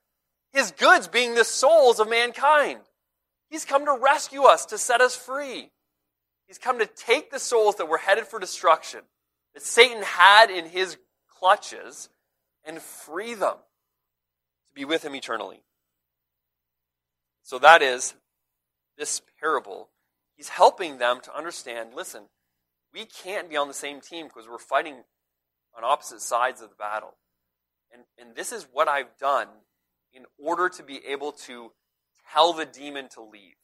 His 0.52 0.70
goods 0.70 1.08
being 1.08 1.34
the 1.34 1.44
souls 1.44 2.00
of 2.00 2.08
mankind. 2.08 2.80
He's 3.50 3.66
come 3.66 3.84
to 3.84 3.98
rescue 4.00 4.44
us, 4.44 4.66
to 4.66 4.78
set 4.78 5.00
us 5.00 5.14
free. 5.14 5.70
He's 6.46 6.58
come 6.58 6.78
to 6.78 6.86
take 6.86 7.30
the 7.30 7.38
souls 7.38 7.76
that 7.76 7.88
were 7.88 7.98
headed 7.98 8.26
for 8.26 8.38
destruction, 8.38 9.00
that 9.52 9.62
Satan 9.62 10.02
had 10.02 10.50
in 10.50 10.64
his 10.64 10.96
clutches, 11.38 12.08
and 12.64 12.80
free 12.80 13.34
them 13.34 13.56
be 14.78 14.84
with 14.84 15.04
him 15.04 15.16
eternally. 15.16 15.62
So 17.42 17.58
that 17.58 17.82
is 17.82 18.14
this 18.96 19.20
parable. 19.40 19.88
He's 20.36 20.50
helping 20.50 20.98
them 20.98 21.20
to 21.22 21.36
understand 21.36 21.90
listen, 21.94 22.24
we 22.94 23.04
can't 23.04 23.50
be 23.50 23.56
on 23.56 23.66
the 23.68 23.74
same 23.74 24.00
team 24.00 24.28
because 24.28 24.48
we're 24.48 24.58
fighting 24.58 25.02
on 25.76 25.84
opposite 25.84 26.20
sides 26.20 26.62
of 26.62 26.70
the 26.70 26.76
battle. 26.76 27.14
And, 27.92 28.02
and 28.18 28.36
this 28.36 28.52
is 28.52 28.68
what 28.72 28.88
I've 28.88 29.16
done 29.18 29.48
in 30.12 30.24
order 30.38 30.68
to 30.68 30.82
be 30.82 31.00
able 31.06 31.32
to 31.32 31.72
tell 32.32 32.52
the 32.52 32.64
demon 32.64 33.08
to 33.14 33.22
leave, 33.22 33.56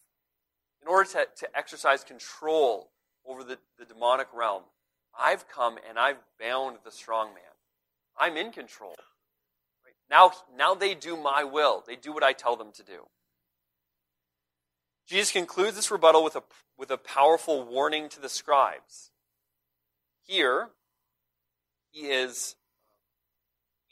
in 0.82 0.88
order 0.88 1.08
to, 1.10 1.26
to 1.38 1.48
exercise 1.56 2.02
control 2.02 2.90
over 3.26 3.44
the, 3.44 3.58
the 3.78 3.84
demonic 3.84 4.28
realm. 4.34 4.62
I've 5.18 5.48
come 5.48 5.78
and 5.88 5.98
I've 5.98 6.18
bound 6.40 6.78
the 6.84 6.90
strong 6.90 7.28
man. 7.28 7.54
I'm 8.18 8.36
in 8.36 8.50
control. 8.50 8.96
Now, 10.10 10.32
now 10.56 10.74
they 10.74 10.94
do 10.94 11.16
my 11.16 11.44
will. 11.44 11.82
They 11.86 11.96
do 11.96 12.12
what 12.12 12.22
I 12.22 12.32
tell 12.32 12.56
them 12.56 12.72
to 12.72 12.82
do. 12.82 13.06
Jesus 15.06 15.32
concludes 15.32 15.76
this 15.76 15.90
rebuttal 15.90 16.24
with 16.24 16.36
a, 16.36 16.42
with 16.78 16.90
a 16.90 16.96
powerful 16.96 17.64
warning 17.64 18.08
to 18.10 18.20
the 18.20 18.28
scribes. 18.28 19.10
Here, 20.26 20.68
he 21.90 22.06
is 22.06 22.56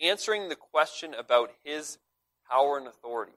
answering 0.00 0.48
the 0.48 0.56
question 0.56 1.14
about 1.14 1.52
his 1.62 1.98
power 2.50 2.78
and 2.78 2.86
authority. 2.86 3.32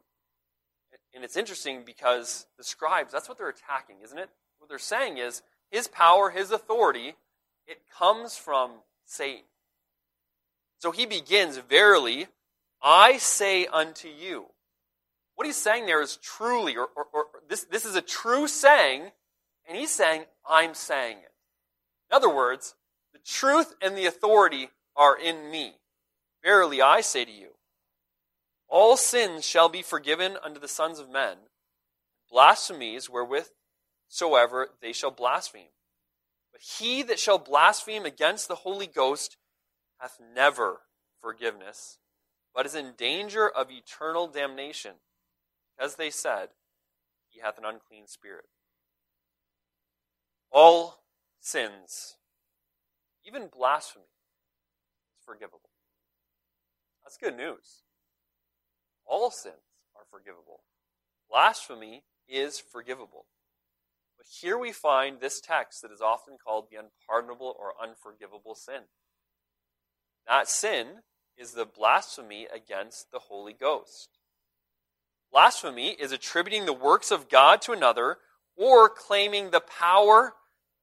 And 1.13 1.23
it's 1.23 1.37
interesting 1.37 1.83
because 1.85 2.47
the 2.57 2.63
scribes, 2.63 3.11
that's 3.11 3.29
what 3.29 3.37
they're 3.37 3.49
attacking, 3.49 3.97
isn't 4.03 4.17
it? 4.17 4.29
What 4.59 4.69
they're 4.69 4.79
saying 4.79 5.17
is 5.17 5.41
his 5.69 5.87
power, 5.87 6.29
his 6.29 6.51
authority, 6.51 7.15
it 7.67 7.81
comes 7.97 8.37
from 8.37 8.71
Satan. 9.05 9.43
So 10.79 10.91
he 10.91 11.05
begins, 11.05 11.57
Verily, 11.57 12.27
I 12.81 13.17
say 13.17 13.65
unto 13.65 14.07
you. 14.07 14.47
What 15.35 15.47
he's 15.47 15.55
saying 15.57 15.85
there 15.85 16.01
is 16.01 16.17
truly, 16.17 16.77
or, 16.77 16.87
or, 16.95 17.07
or 17.13 17.25
this, 17.49 17.65
this 17.65 17.85
is 17.85 17.95
a 17.95 18.01
true 18.01 18.47
saying, 18.47 19.11
and 19.67 19.77
he's 19.77 19.91
saying, 19.91 20.25
I'm 20.47 20.73
saying 20.73 21.17
it. 21.17 21.31
In 22.09 22.15
other 22.15 22.33
words, 22.33 22.75
the 23.13 23.19
truth 23.19 23.75
and 23.81 23.97
the 23.97 24.05
authority 24.05 24.69
are 24.95 25.17
in 25.17 25.51
me. 25.51 25.73
Verily, 26.43 26.81
I 26.81 27.01
say 27.01 27.25
to 27.25 27.31
you, 27.31 27.55
all 28.67 28.97
sins 28.97 29.45
shall 29.45 29.69
be 29.69 29.81
forgiven 29.81 30.37
unto 30.43 30.59
the 30.59 30.67
sons 30.67 30.99
of 30.99 31.09
men, 31.09 31.37
blasphemies 32.29 33.09
wherewith 33.09 33.49
soever 34.07 34.69
they 34.81 34.93
shall 34.93 35.11
blaspheme. 35.11 35.69
But 36.51 36.61
he 36.61 37.03
that 37.03 37.19
shall 37.19 37.37
blaspheme 37.37 38.05
against 38.05 38.47
the 38.47 38.55
Holy 38.55 38.87
Ghost 38.87 39.37
hath 39.97 40.19
never 40.33 40.81
forgiveness, 41.21 41.99
but 42.55 42.65
is 42.65 42.73
in 42.73 42.93
danger 42.97 43.49
of 43.49 43.69
eternal 43.69 44.27
damnation, 44.27 44.93
as 45.77 45.95
they 45.95 46.09
said, 46.09 46.49
He 47.29 47.41
hath 47.41 47.57
an 47.57 47.65
unclean 47.65 48.07
spirit. 48.07 48.45
All 50.51 51.03
sins, 51.41 52.15
even 53.25 53.49
blasphemy, 53.53 54.05
is 54.05 55.25
forgivable. 55.25 55.69
That's 57.03 57.17
good 57.17 57.35
news. 57.35 57.83
All 59.05 59.29
sins 59.29 59.55
are 59.95 60.05
forgivable. 60.09 60.61
Blasphemy 61.29 62.03
is 62.27 62.59
forgivable. 62.59 63.25
But 64.17 64.27
here 64.41 64.57
we 64.57 64.71
find 64.71 65.19
this 65.19 65.41
text 65.41 65.81
that 65.81 65.91
is 65.91 66.01
often 66.01 66.37
called 66.43 66.67
the 66.71 66.77
unpardonable 66.77 67.55
or 67.59 67.73
unforgivable 67.81 68.55
sin. 68.55 68.83
That 70.25 70.47
sin 70.47 71.03
is 71.37 71.51
the 71.51 71.65
blasphemy 71.65 72.47
against 72.53 73.11
the 73.11 73.19
Holy 73.19 73.53
Ghost. 73.53 74.09
Blasphemy 75.31 75.89
is 75.89 76.11
attributing 76.11 76.65
the 76.65 76.73
works 76.73 77.11
of 77.11 77.29
God 77.29 77.61
to 77.63 77.71
another 77.71 78.17
or 78.55 78.89
claiming 78.89 79.51
the 79.51 79.59
power 79.59 80.33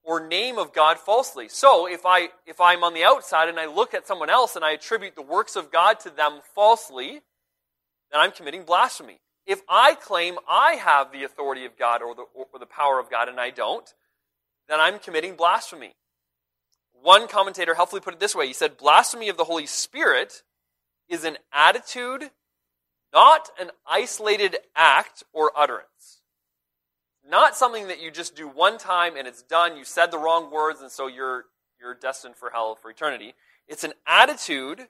or 0.05 0.27
name 0.27 0.59
of 0.59 0.73
God 0.73 0.99
falsely. 0.99 1.49
So 1.49 1.87
if 1.87 2.05
I 2.05 2.29
if 2.47 2.61
I'm 2.61 2.85
on 2.85 2.95
the 2.95 3.05
outside 3.05 3.49
and 3.49 3.59
I 3.59 3.67
look 3.67 3.95
at 3.95 4.07
someone 4.07 4.31
else 4.31 4.57
and 4.57 4.65
I 4.65 4.73
attribute 4.73 5.15
the 5.15 5.23
works 5.23 5.57
of 5.57 5.71
God 5.71 6.01
to 6.01 6.11
them 6.11 6.41
falsely, 6.55 7.23
then 8.11 8.21
I'm 8.21 8.33
committing 8.33 8.65
blasphemy. 8.65 9.21
If 9.47 9.63
I 9.69 9.95
claim 9.95 10.37
I 10.49 10.75
have 10.75 11.13
the 11.13 11.25
authority 11.25 11.65
of 11.65 11.79
God 11.79 12.03
or 12.03 12.15
the, 12.15 12.25
or 12.35 12.47
the 12.59 12.67
power 12.67 12.99
of 12.99 13.11
God 13.11 13.29
and 13.29 13.41
I 13.41 13.51
don't, 13.51 13.93
then 14.69 14.81
I'm 14.81 14.99
committing 14.99 15.35
blasphemy. 15.35 15.95
One 17.03 17.27
commentator 17.27 17.75
helpfully 17.75 18.01
put 18.01 18.15
it 18.15 18.21
this 18.21 18.35
way 18.35 18.47
he 18.47 18.53
said, 18.53 18.79
Blasphemy 18.79 19.29
of 19.29 19.37
the 19.37 19.45
Holy 19.45 19.67
Spirit 19.67 20.43
is 21.09 21.25
an 21.25 21.37
attitude, 21.53 22.31
not 23.13 23.51
an 23.61 23.71
isolated 23.87 24.57
act 24.77 25.25
or 25.33 25.51
utterance. 25.57 26.21
Not 27.29 27.57
something 27.57 27.89
that 27.89 28.01
you 28.01 28.11
just 28.11 28.37
do 28.37 28.47
one 28.47 28.79
time 28.79 29.17
and 29.17 29.27
it's 29.27 29.43
done, 29.43 29.77
you 29.77 29.85
said 29.85 30.11
the 30.11 30.19
wrong 30.19 30.51
words, 30.51 30.81
and 30.81 30.91
so 30.91 31.09
you're, 31.09 31.47
you're 31.81 31.95
destined 31.95 32.37
for 32.37 32.51
hell 32.51 32.77
for 32.81 32.91
eternity. 32.91 33.35
It's 33.67 33.85
an 33.85 33.95
attitude 34.07 34.89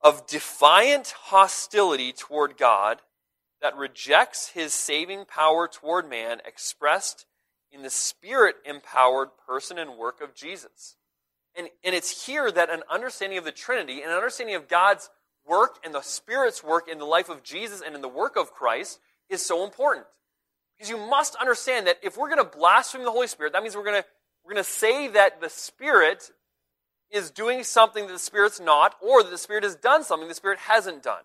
of 0.00 0.26
defiant 0.26 1.14
hostility 1.16 2.12
toward 2.12 2.56
God 2.56 3.02
that 3.60 3.76
rejects 3.76 4.48
his 4.48 4.72
saving 4.72 5.26
power 5.26 5.68
toward 5.68 6.08
man 6.08 6.40
expressed 6.46 7.26
in 7.72 7.82
the 7.82 7.90
spirit 7.90 8.56
empowered 8.64 9.30
person 9.46 9.78
and 9.78 9.96
work 9.96 10.20
of 10.20 10.34
Jesus. 10.34 10.96
And, 11.56 11.68
and 11.84 11.94
it's 11.94 12.26
here 12.26 12.50
that 12.50 12.70
an 12.70 12.82
understanding 12.90 13.38
of 13.38 13.44
the 13.44 13.52
Trinity 13.52 14.00
and 14.02 14.10
an 14.10 14.16
understanding 14.16 14.56
of 14.56 14.68
God's 14.68 15.10
work 15.46 15.78
and 15.84 15.94
the 15.94 16.00
Spirit's 16.00 16.62
work 16.62 16.88
in 16.88 16.98
the 16.98 17.04
life 17.04 17.28
of 17.28 17.42
Jesus 17.42 17.82
and 17.84 17.94
in 17.94 18.00
the 18.00 18.08
work 18.08 18.36
of 18.36 18.52
Christ 18.52 19.00
is 19.28 19.44
so 19.44 19.64
important. 19.64 20.06
Because 20.76 20.88
you 20.88 20.96
must 20.96 21.34
understand 21.36 21.86
that 21.86 21.98
if 22.02 22.16
we're 22.16 22.28
going 22.28 22.44
to 22.44 22.58
blaspheme 22.58 23.04
the 23.04 23.10
Holy 23.10 23.26
Spirit, 23.26 23.52
that 23.52 23.62
means 23.62 23.76
we're 23.76 23.84
going 23.84 24.02
to, 24.02 24.08
we're 24.44 24.54
going 24.54 24.64
to 24.64 24.70
say 24.70 25.08
that 25.08 25.40
the 25.40 25.50
Spirit 25.50 26.30
is 27.10 27.30
doing 27.30 27.62
something 27.62 28.06
that 28.06 28.12
the 28.12 28.18
Spirit's 28.18 28.58
not, 28.58 28.96
or 29.02 29.22
that 29.22 29.30
the 29.30 29.38
Spirit 29.38 29.64
has 29.64 29.76
done 29.76 30.02
something 30.02 30.28
the 30.28 30.34
Spirit 30.34 30.58
hasn't 30.60 31.02
done. 31.02 31.22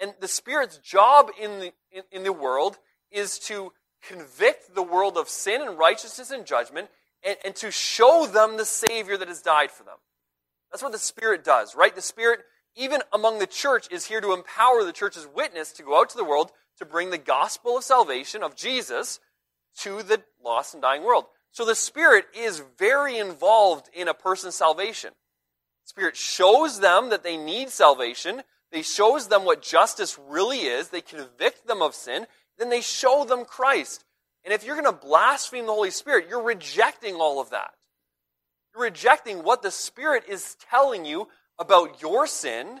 And 0.00 0.12
the 0.20 0.28
Spirit's 0.28 0.78
job 0.78 1.30
in 1.40 1.60
the, 1.60 1.72
in, 1.92 2.02
in 2.10 2.22
the 2.24 2.32
world 2.32 2.78
is 3.10 3.38
to 3.40 3.72
convict 4.08 4.74
the 4.74 4.82
world 4.82 5.16
of 5.16 5.28
sin 5.28 5.62
and 5.62 5.78
righteousness 5.78 6.30
and 6.30 6.46
judgment, 6.46 6.88
and, 7.24 7.36
and 7.44 7.56
to 7.56 7.70
show 7.70 8.26
them 8.26 8.56
the 8.56 8.64
Savior 8.64 9.16
that 9.16 9.28
has 9.28 9.42
died 9.42 9.70
for 9.70 9.84
them. 9.84 9.96
That's 10.70 10.82
what 10.82 10.92
the 10.92 10.98
Spirit 10.98 11.44
does, 11.44 11.74
right? 11.74 11.94
The 11.94 12.02
Spirit, 12.02 12.40
even 12.76 13.02
among 13.12 13.38
the 13.38 13.46
church, 13.46 13.88
is 13.90 14.06
here 14.06 14.20
to 14.20 14.32
empower 14.32 14.84
the 14.84 14.92
church's 14.92 15.26
witness 15.26 15.72
to 15.72 15.82
go 15.82 16.00
out 16.00 16.10
to 16.10 16.16
the 16.16 16.24
world 16.24 16.52
to 16.78 16.84
bring 16.84 17.10
the 17.10 17.18
gospel 17.18 17.78
of 17.78 17.84
salvation 17.84 18.42
of 18.42 18.56
Jesus 18.56 19.20
to 19.78 20.02
the 20.02 20.22
lost 20.44 20.74
and 20.74 20.82
dying 20.82 21.04
world. 21.04 21.24
So 21.50 21.64
the 21.64 21.74
Spirit 21.74 22.26
is 22.34 22.62
very 22.78 23.18
involved 23.18 23.88
in 23.94 24.08
a 24.08 24.14
person's 24.14 24.54
salvation. 24.54 25.10
The 25.84 25.88
Spirit 25.88 26.16
shows 26.16 26.80
them 26.80 27.08
that 27.10 27.22
they 27.22 27.36
need 27.36 27.70
salvation. 27.70 28.42
They 28.72 28.82
shows 28.82 29.28
them 29.28 29.44
what 29.44 29.62
justice 29.62 30.18
really 30.28 30.60
is. 30.60 30.88
They 30.88 31.00
convict 31.00 31.66
them 31.66 31.80
of 31.80 31.94
sin. 31.94 32.26
Then 32.58 32.70
they 32.70 32.80
show 32.80 33.24
them 33.24 33.44
Christ. 33.44 34.04
And 34.44 34.54
if 34.54 34.64
you're 34.64 34.80
going 34.80 34.86
to 34.86 35.06
blaspheme 35.06 35.66
the 35.66 35.72
Holy 35.72 35.90
Spirit, 35.90 36.26
you're 36.28 36.42
rejecting 36.42 37.16
all 37.16 37.40
of 37.40 37.50
that. 37.50 37.72
You're 38.74 38.84
rejecting 38.84 39.42
what 39.42 39.62
the 39.62 39.70
Spirit 39.70 40.24
is 40.28 40.56
telling 40.70 41.04
you 41.04 41.28
about 41.58 42.00
your 42.00 42.26
sin 42.26 42.80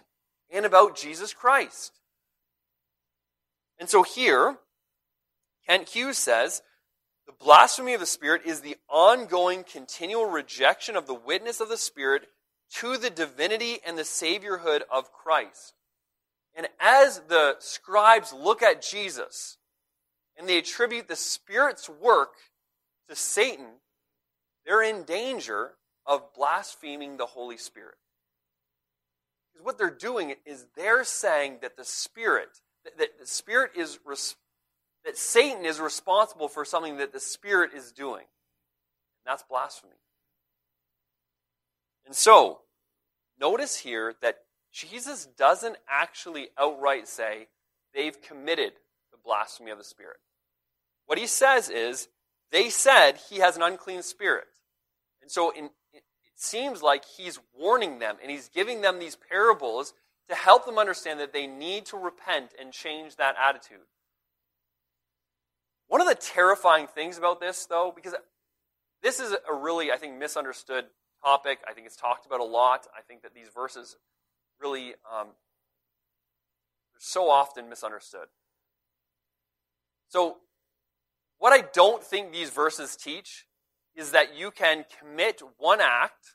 and 0.50 0.64
about 0.64 0.96
Jesus 0.96 1.32
Christ. 1.32 1.92
And 3.78 3.88
so 3.88 4.02
here, 4.02 4.56
Kent 5.68 5.88
Hughes 5.88 6.18
says, 6.18 6.62
the 7.26 7.32
blasphemy 7.32 7.94
of 7.94 8.00
the 8.00 8.06
Spirit 8.06 8.42
is 8.44 8.60
the 8.60 8.76
ongoing, 8.88 9.64
continual 9.64 10.26
rejection 10.26 10.96
of 10.96 11.06
the 11.06 11.14
witness 11.14 11.60
of 11.60 11.68
the 11.68 11.76
Spirit 11.76 12.28
to 12.74 12.96
the 12.96 13.10
divinity 13.10 13.80
and 13.84 13.98
the 13.98 14.02
Saviorhood 14.02 14.82
of 14.90 15.12
Christ. 15.12 15.74
And 16.54 16.68
as 16.80 17.20
the 17.28 17.56
scribes 17.58 18.32
look 18.32 18.62
at 18.62 18.80
Jesus, 18.80 19.58
and 20.36 20.48
they 20.48 20.58
attribute 20.58 21.08
the 21.08 21.16
Spirit's 21.16 21.88
work 21.88 22.34
to 23.08 23.16
Satan, 23.16 23.66
they're 24.64 24.82
in 24.82 25.04
danger 25.04 25.72
of 26.04 26.34
blaspheming 26.34 27.16
the 27.16 27.26
Holy 27.26 27.56
Spirit. 27.56 27.96
Because 29.52 29.64
what 29.64 29.78
they're 29.78 29.90
doing 29.90 30.34
is 30.44 30.66
they're 30.76 31.04
saying 31.04 31.58
that 31.62 31.76
the 31.76 31.84
Spirit, 31.84 32.60
that 32.98 33.18
the 33.18 33.26
Spirit 33.26 33.72
is, 33.76 33.98
that 35.04 35.16
Satan 35.16 35.64
is 35.64 35.80
responsible 35.80 36.48
for 36.48 36.64
something 36.64 36.98
that 36.98 37.12
the 37.12 37.20
Spirit 37.20 37.70
is 37.74 37.92
doing. 37.92 38.24
And 38.24 39.26
that's 39.26 39.42
blasphemy. 39.44 39.92
And 42.04 42.14
so, 42.14 42.60
notice 43.40 43.76
here 43.76 44.14
that 44.22 44.38
Jesus 44.72 45.26
doesn't 45.26 45.76
actually 45.88 46.48
outright 46.58 47.08
say 47.08 47.48
they've 47.94 48.20
committed 48.20 48.72
the 49.10 49.18
blasphemy 49.24 49.70
of 49.70 49.78
the 49.78 49.84
Spirit. 49.84 50.18
What 51.06 51.18
he 51.18 51.26
says 51.26 51.70
is, 51.70 52.08
they 52.52 52.68
said 52.68 53.18
he 53.30 53.38
has 53.38 53.56
an 53.56 53.62
unclean 53.62 54.02
spirit. 54.02 54.46
And 55.22 55.30
so 55.30 55.50
in, 55.50 55.70
it 55.92 56.02
seems 56.36 56.82
like 56.82 57.04
he's 57.04 57.38
warning 57.58 57.98
them 57.98 58.16
and 58.22 58.30
he's 58.30 58.48
giving 58.48 58.80
them 58.80 58.98
these 58.98 59.16
parables 59.16 59.94
to 60.28 60.34
help 60.34 60.66
them 60.66 60.78
understand 60.78 61.20
that 61.20 61.32
they 61.32 61.46
need 61.46 61.86
to 61.86 61.96
repent 61.96 62.52
and 62.60 62.72
change 62.72 63.16
that 63.16 63.36
attitude. 63.40 63.86
One 65.88 66.00
of 66.00 66.08
the 66.08 66.16
terrifying 66.16 66.88
things 66.88 67.16
about 67.16 67.40
this, 67.40 67.66
though, 67.66 67.92
because 67.94 68.14
this 69.02 69.20
is 69.20 69.32
a 69.48 69.54
really, 69.54 69.92
I 69.92 69.96
think, 69.96 70.18
misunderstood 70.18 70.86
topic. 71.22 71.60
I 71.68 71.72
think 71.72 71.86
it's 71.86 71.96
talked 71.96 72.26
about 72.26 72.40
a 72.40 72.44
lot. 72.44 72.86
I 72.96 73.02
think 73.02 73.22
that 73.22 73.34
these 73.34 73.48
verses 73.54 73.96
really 74.60 74.94
um, 75.12 75.28
are 75.28 76.98
so 76.98 77.30
often 77.30 77.68
misunderstood. 77.68 78.26
So, 80.08 80.38
what 81.38 81.52
I 81.52 81.64
don't 81.72 82.02
think 82.02 82.32
these 82.32 82.50
verses 82.50 82.96
teach 82.96 83.46
is 83.94 84.12
that 84.12 84.36
you 84.36 84.50
can 84.50 84.84
commit 85.00 85.40
one 85.58 85.80
act 85.80 86.34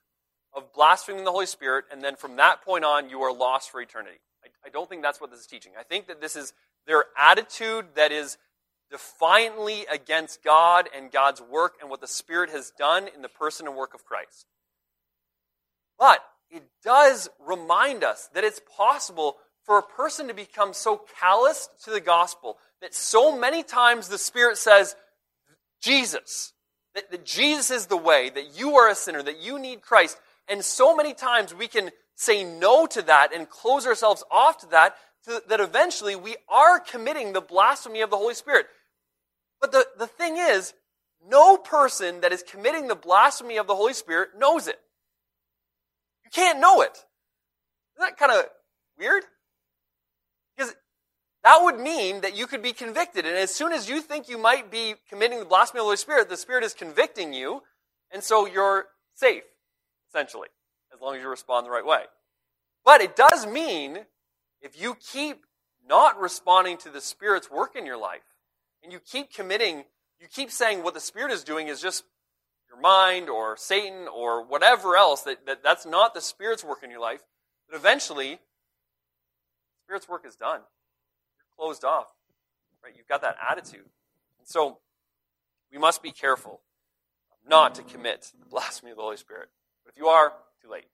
of 0.54 0.74
blaspheming 0.74 1.24
the 1.24 1.32
Holy 1.32 1.46
Spirit, 1.46 1.86
and 1.92 2.02
then 2.02 2.16
from 2.16 2.36
that 2.36 2.64
point 2.64 2.84
on, 2.84 3.10
you 3.10 3.22
are 3.22 3.34
lost 3.34 3.70
for 3.72 3.82
eternity. 3.82 4.18
I, 4.44 4.68
I 4.68 4.70
don't 4.70 4.90
think 4.90 5.02
that's 5.02 5.22
what 5.22 5.32
this 5.32 5.40
is 5.40 5.48
teaching. 5.48 5.74
I 5.80 5.84
think 5.84 6.08
that 6.08 6.20
this 6.20 6.36
is 6.36 6.54
their 6.86 7.06
attitude 7.18 7.86
that 7.96 8.12
is 8.12 8.38
defiantly 8.90 9.86
against 9.92 10.44
God 10.44 10.90
and 10.96 11.12
God's 11.12 11.42
work 11.42 11.76
and 11.80 11.90
what 11.90 12.02
the 12.02 12.08
Spirit 12.08 12.50
has 12.50 12.72
done 12.78 13.08
in 13.16 13.22
the 13.22 13.30
person 13.30 13.68
and 13.68 13.76
work 13.76 13.94
of 13.94 14.04
Christ. 14.04 14.46
But 15.98 16.20
it 16.50 16.64
does 16.84 17.30
remind 17.40 18.04
us 18.04 18.30
that 18.34 18.44
it's 18.44 18.62
possible 18.76 19.38
for 19.64 19.78
a 19.78 19.84
person 19.84 20.28
to 20.28 20.34
become 20.34 20.74
so 20.74 21.02
callous 21.20 21.70
to 21.86 21.92
the 21.92 22.02
gospel 22.02 22.58
that 22.82 22.94
so 22.94 23.38
many 23.38 23.64
times 23.64 24.08
the 24.08 24.18
Spirit 24.18 24.58
says, 24.58 24.96
Jesus, 25.82 26.54
that, 26.96 27.12
that 27.12 27.26
Jesus 27.26 27.72
is 27.72 27.86
the 27.88 27.98
way, 27.98 28.30
that 28.30 28.58
you 28.60 28.76
are 28.78 28.90
a 28.90 28.96
sinner, 28.96 29.24
that 29.24 29.42
you 29.42 29.60
need 29.60 29.82
Christ. 29.82 30.20
And 30.48 30.64
so 30.64 30.96
many 30.96 31.14
times 31.14 31.54
we 31.54 31.68
can 31.68 31.92
say 32.16 32.44
no 32.44 32.86
to 32.88 33.02
that 33.04 33.34
and 33.34 33.50
close 33.50 33.86
ourselves 33.88 34.24
off 34.30 34.60
to 34.60 34.68
that, 34.68 34.96
to, 35.26 35.42
that 35.48 35.60
eventually 35.60 36.16
we 36.16 36.36
are 36.50 36.80
committing 36.80 37.34
the 37.34 37.42
blasphemy 37.42 38.02
of 38.02 38.10
the 38.10 38.18
Holy 38.18 38.34
Spirit. 38.34 38.66
But 39.60 39.72
the, 39.72 39.86
the 39.98 40.08
thing 40.08 40.38
is, 40.38 40.74
no 41.30 41.56
person 41.58 42.22
that 42.22 42.32
is 42.32 42.44
committing 42.44 42.88
the 42.88 42.96
blasphemy 42.96 43.58
of 43.58 43.68
the 43.68 43.76
Holy 43.76 43.94
Spirit 43.94 44.30
knows 44.38 44.68
it. 44.68 44.80
You 46.26 46.32
can't 46.32 46.60
know 46.60 46.82
it. 46.82 46.98
Isn't 47.96 48.10
that 48.10 48.18
kind 48.18 48.32
of 48.32 48.46
weird? 48.98 49.24
That 51.44 51.60
would 51.64 51.80
mean 51.80 52.22
that 52.22 52.38
you 52.38 52.46
could 52.46 52.62
be 52.62 52.74
convicted. 52.74 53.26
And 53.26 53.36
as 53.36 53.54
soon 53.54 53.74
as 53.74 53.90
you 53.90 54.02
think 54.02 54.30
you 54.30 54.38
might 54.38 54.70
be 54.70 54.96
committing 55.10 55.40
the 55.40 55.46
blasphemy 55.46 55.80
of 55.80 55.84
the 55.84 55.86
Holy 55.86 55.98
Spirit, 55.98 56.30
the 56.30 56.38
Spirit 56.38 56.64
is 56.64 56.74
convicting 56.74 57.34
you, 57.34 57.64
and 58.12 58.24
so 58.24 58.46
you're 58.46 58.86
safe, 59.16 59.44
essentially, 60.10 60.50
as 60.94 61.02
long 61.02 61.16
as 61.16 61.22
you 61.22 61.30
respond 61.30 61.66
the 61.66 61.72
right 61.72 61.86
way. 61.86 62.04
But 62.86 63.02
it 63.02 63.16
does 63.16 63.48
mean 63.48 64.06
if 64.62 64.80
you 64.80 64.96
keep 64.96 65.46
not 65.88 66.20
responding 66.20 66.78
to 66.78 66.90
the 66.90 67.02
Spirit's 67.02 67.50
work 67.50 67.76
in 67.76 67.86
your 67.86 67.98
life, 67.98 68.22
and 68.84 68.92
you 68.92 69.00
keep 69.00 69.34
committing, 69.34 69.86
you 70.20 70.28
keep 70.32 70.52
saying 70.52 70.84
what 70.84 70.94
the 70.94 71.00
Spirit 71.00 71.32
is 71.32 71.44
doing 71.44 71.68
is 71.68 71.82
just 71.82 72.04
your 72.70 72.80
mind 72.80 73.30
or 73.30 73.58
Satan 73.58 74.08
or 74.08 74.46
whatever 74.46 74.96
else, 74.96 75.24
that, 75.24 75.46
that 75.48 75.64
that's 75.64 75.86
not 75.86 76.14
the 76.14 76.22
Spirit's 76.22 76.64
work 76.64 76.84
in 76.84 76.92
your 76.92 77.00
life, 77.00 77.22
that 77.70 77.76
eventually, 77.76 78.34
the 78.34 78.40
Spirit's 79.86 80.08
work 80.08 80.24
is 80.26 80.36
done. 80.36 80.62
Closed 81.62 81.86
off. 81.86 82.08
Right? 82.84 82.94
You've 82.98 83.08
got 83.08 83.22
that 83.22 83.36
attitude. 83.48 83.86
And 84.40 84.48
so 84.48 84.80
we 85.72 85.78
must 85.78 86.02
be 86.02 86.12
careful 86.12 86.62
not 87.48 87.76
to 87.76 87.84
commit 87.84 88.32
the 88.40 88.48
blasphemy 88.48 88.90
of 88.90 88.98
the 88.98 89.04
Holy 89.04 89.18
Spirit. 89.18 89.50
But 89.86 89.94
if 89.94 89.98
you 90.00 90.08
are, 90.08 90.34
too 90.60 90.72
late. 90.72 90.86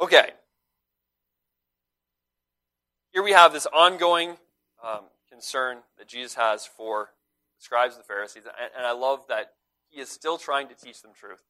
Okay. 0.00 0.30
Here 3.12 3.22
we 3.22 3.32
have 3.32 3.52
this 3.52 3.66
ongoing 3.66 4.38
um, 4.82 5.00
concern 5.30 5.78
that 5.98 6.08
Jesus 6.08 6.36
has 6.36 6.64
for 6.66 7.10
the 7.58 7.64
scribes 7.64 7.94
and 7.94 8.02
the 8.02 8.06
Pharisees, 8.06 8.44
and, 8.44 8.70
and 8.74 8.86
I 8.86 8.92
love 8.92 9.24
that 9.28 9.52
he 9.90 10.00
is 10.00 10.08
still 10.08 10.38
trying 10.38 10.68
to 10.68 10.74
teach 10.74 11.02
them 11.02 11.10
truth, 11.14 11.42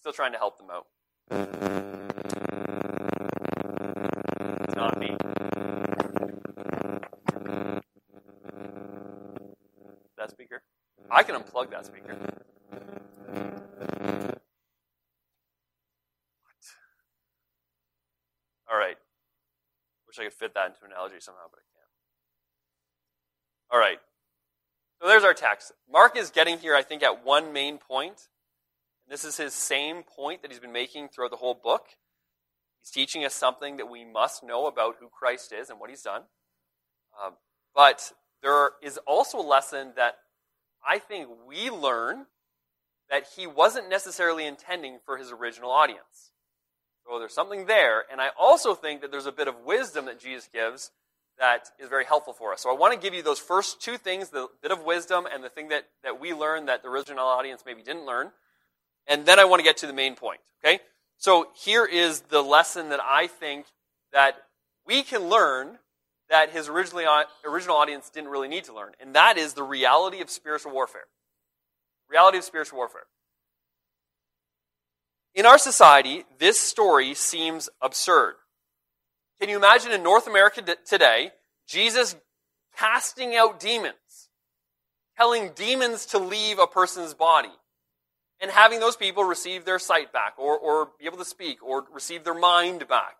still 0.00 0.12
trying 0.12 0.32
to 0.32 0.38
help 0.38 0.56
them 0.56 0.68
out. 0.70 0.86
It's 4.64 4.76
not 4.76 4.98
me. 4.98 5.16
That 10.16 10.30
speaker? 10.30 10.62
I 11.16 11.22
can 11.22 11.34
unplug 11.34 11.70
that 11.70 11.86
speaker. 11.86 12.14
What? 12.14 12.34
All 18.70 18.76
right. 18.76 18.98
Wish 20.06 20.18
I 20.18 20.24
could 20.24 20.34
fit 20.34 20.52
that 20.52 20.66
into 20.66 20.84
an 20.84 20.90
analogy 20.90 21.16
somehow, 21.20 21.44
but 21.50 21.60
I 21.60 21.64
can't. 21.72 21.90
All 23.72 23.78
right. 23.78 23.98
So 25.00 25.08
there's 25.08 25.24
our 25.24 25.32
text. 25.32 25.72
Mark 25.90 26.18
is 26.18 26.28
getting 26.28 26.58
here, 26.58 26.76
I 26.76 26.82
think, 26.82 27.02
at 27.02 27.24
one 27.24 27.50
main 27.50 27.78
point. 27.78 28.28
This 29.08 29.24
is 29.24 29.38
his 29.38 29.54
same 29.54 30.02
point 30.02 30.42
that 30.42 30.50
he's 30.50 30.60
been 30.60 30.70
making 30.70 31.08
throughout 31.08 31.30
the 31.30 31.38
whole 31.38 31.54
book. 31.54 31.86
He's 32.82 32.90
teaching 32.90 33.24
us 33.24 33.32
something 33.32 33.78
that 33.78 33.88
we 33.88 34.04
must 34.04 34.44
know 34.44 34.66
about 34.66 34.96
who 35.00 35.08
Christ 35.08 35.54
is 35.58 35.70
and 35.70 35.80
what 35.80 35.88
he's 35.88 36.02
done. 36.02 36.24
Um, 37.24 37.36
but 37.74 38.12
there 38.42 38.72
is 38.82 38.98
also 39.06 39.38
a 39.38 39.40
lesson 39.40 39.94
that 39.96 40.18
I 40.86 40.98
think 40.98 41.28
we 41.46 41.70
learn 41.70 42.26
that 43.10 43.24
he 43.36 43.46
wasn't 43.46 43.88
necessarily 43.88 44.46
intending 44.46 44.98
for 45.04 45.16
his 45.16 45.30
original 45.30 45.70
audience. 45.70 46.32
So 47.06 47.18
there's 47.18 47.34
something 47.34 47.66
there. 47.66 48.04
And 48.10 48.20
I 48.20 48.28
also 48.38 48.74
think 48.74 49.00
that 49.00 49.10
there's 49.10 49.26
a 49.26 49.32
bit 49.32 49.48
of 49.48 49.54
wisdom 49.64 50.06
that 50.06 50.20
Jesus 50.20 50.48
gives 50.52 50.90
that 51.38 51.68
is 51.78 51.88
very 51.88 52.04
helpful 52.04 52.32
for 52.32 52.52
us. 52.52 52.62
So 52.62 52.70
I 52.70 52.74
want 52.74 52.94
to 52.94 52.98
give 52.98 53.14
you 53.14 53.22
those 53.22 53.38
first 53.38 53.80
two 53.80 53.98
things 53.98 54.30
the 54.30 54.48
bit 54.62 54.70
of 54.70 54.82
wisdom 54.82 55.26
and 55.32 55.44
the 55.44 55.48
thing 55.48 55.68
that, 55.68 55.84
that 56.02 56.18
we 56.18 56.32
learned 56.32 56.68
that 56.68 56.82
the 56.82 56.88
original 56.88 57.26
audience 57.26 57.62
maybe 57.66 57.82
didn't 57.82 58.06
learn. 58.06 58.30
And 59.06 59.26
then 59.26 59.38
I 59.38 59.44
want 59.44 59.60
to 59.60 59.64
get 59.64 59.76
to 59.78 59.86
the 59.86 59.92
main 59.92 60.14
point. 60.14 60.40
Okay? 60.64 60.80
So 61.18 61.48
here 61.54 61.84
is 61.84 62.22
the 62.22 62.42
lesson 62.42 62.88
that 62.88 63.00
I 63.02 63.26
think 63.26 63.66
that 64.12 64.36
we 64.86 65.02
can 65.02 65.28
learn 65.28 65.78
that 66.28 66.50
his 66.50 66.68
originally, 66.68 67.04
uh, 67.04 67.24
original 67.44 67.76
audience 67.76 68.10
didn't 68.10 68.30
really 68.30 68.48
need 68.48 68.64
to 68.64 68.74
learn. 68.74 68.92
And 69.00 69.14
that 69.14 69.38
is 69.38 69.54
the 69.54 69.62
reality 69.62 70.20
of 70.20 70.30
spiritual 70.30 70.72
warfare. 70.72 71.04
Reality 72.08 72.38
of 72.38 72.44
spiritual 72.44 72.78
warfare. 72.78 73.06
In 75.34 75.44
our 75.46 75.58
society, 75.58 76.24
this 76.38 76.58
story 76.58 77.14
seems 77.14 77.68
absurd. 77.82 78.36
Can 79.38 79.50
you 79.50 79.56
imagine 79.56 79.92
in 79.92 80.02
North 80.02 80.26
America 80.26 80.62
today, 80.86 81.30
Jesus 81.68 82.16
casting 82.76 83.36
out 83.36 83.60
demons, 83.60 84.30
telling 85.16 85.50
demons 85.54 86.06
to 86.06 86.18
leave 86.18 86.58
a 86.58 86.66
person's 86.66 87.12
body, 87.12 87.52
and 88.40 88.50
having 88.50 88.80
those 88.80 88.96
people 88.96 89.24
receive 89.24 89.64
their 89.64 89.78
sight 89.78 90.12
back, 90.12 90.34
or, 90.38 90.58
or 90.58 90.88
be 90.98 91.06
able 91.06 91.18
to 91.18 91.24
speak, 91.24 91.62
or 91.62 91.84
receive 91.92 92.24
their 92.24 92.34
mind 92.34 92.88
back? 92.88 93.16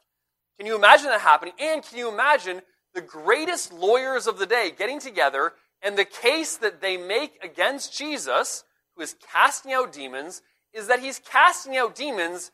Can 0.59 0.67
you 0.67 0.75
imagine 0.75 1.07
that 1.07 1.21
happening? 1.21 1.55
And 1.61 1.83
can 1.83 1.99
you 1.99 2.09
imagine 2.09 2.63
the 2.97 3.01
greatest 3.01 3.73
lawyers 3.73 4.27
of 4.27 4.39
the 4.39 4.47
day 4.47 4.73
getting 4.77 4.99
together 4.99 5.53
and 5.83 5.97
the 5.97 6.05
case 6.05 6.57
that 6.57 6.81
they 6.81 6.97
make 6.97 7.39
against 7.45 7.97
Jesus, 7.97 8.65
who 8.97 9.03
is 9.03 9.15
casting 9.33 9.73
out 9.73 9.93
demons, 9.93 10.43
is 10.73 10.89
that 10.89 10.99
he's 10.99 11.21
casting 11.21 11.77
out 11.77 11.95
demons 11.95 12.51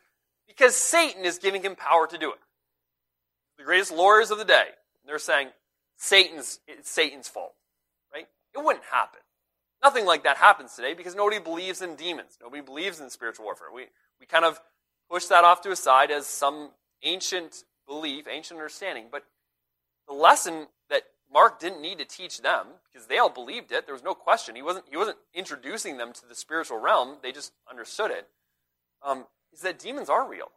because 0.47 0.75
Satan 0.75 1.25
is 1.25 1.39
giving 1.39 1.63
him 1.63 1.75
power 1.75 2.05
to 2.05 2.17
do 2.17 2.31
it 2.31 2.39
the 3.57 3.63
greatest 3.63 3.91
lawyers 3.91 4.31
of 4.31 4.37
the 4.37 4.45
day. 4.45 4.65
They're 5.05 5.19
saying 5.19 5.49
Satan's 5.97 6.59
it's 6.67 6.89
Satan's 6.89 7.27
fault, 7.27 7.53
right? 8.13 8.27
It 8.53 8.63
wouldn't 8.63 8.85
happen. 8.85 9.21
Nothing 9.81 10.05
like 10.05 10.23
that 10.23 10.37
happens 10.37 10.75
today 10.75 10.93
because 10.93 11.15
nobody 11.15 11.39
believes 11.39 11.81
in 11.81 11.95
demons. 11.95 12.37
Nobody 12.41 12.61
believes 12.61 12.99
in 12.99 13.09
spiritual 13.09 13.45
warfare. 13.45 13.67
We 13.73 13.85
we 14.19 14.25
kind 14.25 14.45
of 14.45 14.59
push 15.09 15.25
that 15.25 15.43
off 15.43 15.61
to 15.61 15.71
a 15.71 15.75
side 15.75 16.11
as 16.11 16.27
some 16.27 16.71
ancient 17.03 17.63
belief, 17.87 18.25
ancient 18.29 18.59
understanding. 18.59 19.05
But 19.11 19.23
the 20.07 20.13
lesson 20.13 20.67
that 20.89 21.03
Mark 21.31 21.59
didn't 21.59 21.81
need 21.81 21.97
to 21.99 22.05
teach 22.05 22.41
them 22.41 22.67
because 22.91 23.07
they 23.07 23.17
all 23.17 23.29
believed 23.29 23.71
it. 23.71 23.85
There 23.85 23.95
was 23.95 24.03
no 24.03 24.13
question. 24.13 24.55
He 24.55 24.61
wasn't 24.61 24.85
he 24.89 24.97
wasn't 24.97 25.17
introducing 25.33 25.97
them 25.97 26.13
to 26.13 26.27
the 26.27 26.35
spiritual 26.35 26.79
realm. 26.79 27.17
They 27.21 27.31
just 27.31 27.53
understood 27.69 28.11
it. 28.11 28.27
Um, 29.01 29.25
is 29.51 29.61
that 29.61 29.79
demons 29.79 30.09
are 30.09 30.27
real. 30.27 30.51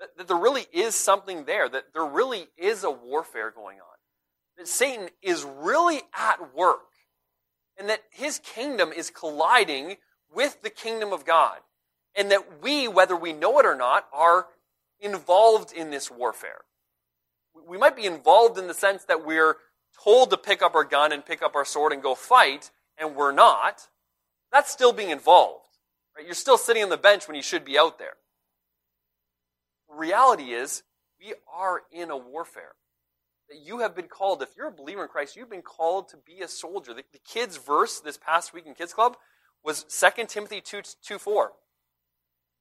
That, 0.00 0.16
that 0.16 0.28
there 0.28 0.36
really 0.36 0.66
is 0.72 0.94
something 0.94 1.44
there, 1.44 1.68
that 1.68 1.92
there 1.92 2.04
really 2.04 2.48
is 2.56 2.84
a 2.84 2.90
warfare 2.90 3.50
going 3.50 3.78
on. 3.78 3.96
That 4.58 4.68
Satan 4.68 5.08
is 5.22 5.44
really 5.44 6.02
at 6.16 6.54
work, 6.54 6.90
and 7.78 7.88
that 7.88 8.02
his 8.10 8.38
kingdom 8.38 8.92
is 8.92 9.10
colliding 9.10 9.96
with 10.32 10.62
the 10.62 10.70
kingdom 10.70 11.12
of 11.12 11.24
God. 11.24 11.58
And 12.16 12.30
that 12.30 12.62
we, 12.62 12.86
whether 12.86 13.16
we 13.16 13.32
know 13.32 13.58
it 13.58 13.66
or 13.66 13.74
not, 13.74 14.06
are 14.12 14.46
involved 15.00 15.72
in 15.72 15.90
this 15.90 16.10
warfare. 16.10 16.62
We 17.68 17.78
might 17.78 17.96
be 17.96 18.06
involved 18.06 18.58
in 18.58 18.66
the 18.66 18.74
sense 18.74 19.04
that 19.04 19.24
we're 19.24 19.56
told 20.02 20.30
to 20.30 20.36
pick 20.36 20.62
up 20.62 20.74
our 20.74 20.84
gun 20.84 21.12
and 21.12 21.24
pick 21.24 21.42
up 21.42 21.54
our 21.54 21.64
sword 21.64 21.92
and 21.92 22.02
go 22.02 22.14
fight, 22.14 22.70
and 22.98 23.14
we're 23.14 23.32
not. 23.32 23.88
That's 24.52 24.70
still 24.70 24.92
being 24.92 25.10
involved. 25.10 25.64
Right? 26.16 26.24
You're 26.24 26.34
still 26.34 26.58
sitting 26.58 26.82
on 26.82 26.88
the 26.88 26.96
bench 26.96 27.26
when 27.26 27.36
you 27.36 27.42
should 27.42 27.64
be 27.64 27.78
out 27.78 27.98
there 27.98 28.14
reality 29.94 30.52
is 30.52 30.82
we 31.20 31.34
are 31.52 31.82
in 31.92 32.10
a 32.10 32.16
warfare. 32.16 32.74
That 33.48 33.58
you 33.58 33.80
have 33.80 33.94
been 33.94 34.08
called, 34.08 34.42
if 34.42 34.56
you're 34.56 34.68
a 34.68 34.72
believer 34.72 35.02
in 35.02 35.08
Christ, 35.08 35.36
you've 35.36 35.50
been 35.50 35.62
called 35.62 36.08
to 36.08 36.16
be 36.16 36.40
a 36.40 36.48
soldier. 36.48 36.94
The, 36.94 37.04
the 37.12 37.18
kids' 37.18 37.58
verse 37.58 38.00
this 38.00 38.16
past 38.16 38.54
week 38.54 38.66
in 38.66 38.74
Kids 38.74 38.94
Club 38.94 39.16
was 39.62 39.84
2 39.84 40.24
Timothy 40.26 40.60
2, 40.60 40.82
2 41.02 41.18
4. 41.18 41.52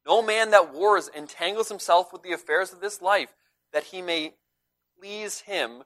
No 0.06 0.22
man 0.22 0.52
that 0.52 0.74
wars 0.74 1.10
entangles 1.16 1.70
himself 1.70 2.12
with 2.12 2.24
the 2.24 2.34
affairs 2.34 2.74
of 2.74 2.82
this 2.82 3.02
life, 3.02 3.34
that 3.72 3.86
he 3.86 4.02
may 4.02 4.34
please 5.04 5.42
him 5.42 5.84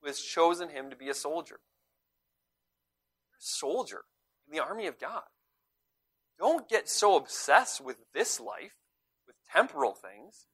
who 0.00 0.06
has 0.06 0.20
chosen 0.20 0.70
him 0.70 0.88
to 0.90 0.96
be 0.96 1.08
a 1.08 1.14
soldier. 1.14 1.60
You're 3.30 3.38
a 3.38 3.42
soldier 3.42 4.02
in 4.46 4.56
the 4.56 4.62
army 4.62 4.86
of 4.86 4.98
God. 4.98 5.24
Don't 6.38 6.68
get 6.68 6.88
so 6.88 7.16
obsessed 7.16 7.84
with 7.84 7.96
this 8.14 8.40
life, 8.40 8.76
with 9.26 9.36
temporal 9.52 9.94
things, 9.94 10.46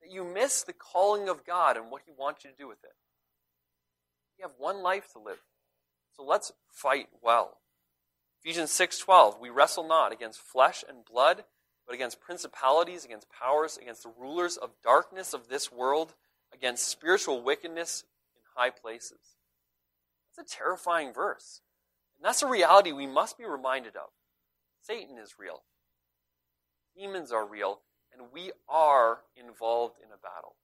that 0.00 0.12
you 0.12 0.24
miss 0.24 0.62
the 0.62 0.72
calling 0.72 1.28
of 1.28 1.44
God 1.44 1.76
and 1.76 1.90
what 1.90 2.02
He 2.06 2.12
wants 2.16 2.44
you 2.44 2.50
to 2.50 2.56
do 2.56 2.68
with 2.68 2.82
it. 2.84 2.94
You 4.38 4.44
have 4.44 4.54
one 4.58 4.82
life 4.82 5.12
to 5.12 5.18
live. 5.18 5.42
So 6.16 6.22
let's 6.24 6.52
fight 6.68 7.08
well. 7.20 7.58
Ephesians 8.42 8.70
6:12 8.70 9.38
We 9.38 9.50
wrestle 9.50 9.86
not 9.86 10.12
against 10.12 10.40
flesh 10.40 10.84
and 10.88 11.04
blood, 11.04 11.44
but 11.84 11.94
against 11.94 12.20
principalities, 12.20 13.04
against 13.04 13.28
powers, 13.30 13.76
against 13.76 14.04
the 14.04 14.12
rulers 14.16 14.56
of 14.56 14.80
darkness 14.82 15.34
of 15.34 15.48
this 15.48 15.70
world, 15.70 16.14
against 16.56 16.88
spiritual 16.88 17.42
wickedness 17.42 18.04
in 18.34 18.42
high 18.56 18.70
places. 18.70 19.36
That's 20.36 20.52
a 20.52 20.56
terrifying 20.56 21.12
verse. 21.12 21.60
And 22.18 22.26
that's 22.26 22.42
a 22.42 22.48
reality 22.48 22.92
we 22.92 23.06
must 23.06 23.38
be 23.38 23.44
reminded 23.44 23.96
of. 23.96 24.08
Satan 24.82 25.18
is 25.18 25.34
real, 25.38 25.62
demons 26.96 27.32
are 27.32 27.46
real, 27.46 27.80
and 28.12 28.28
we 28.32 28.52
are 28.68 29.20
involved 29.36 29.96
in 29.98 30.10
a 30.12 30.16
battle. 30.16 30.54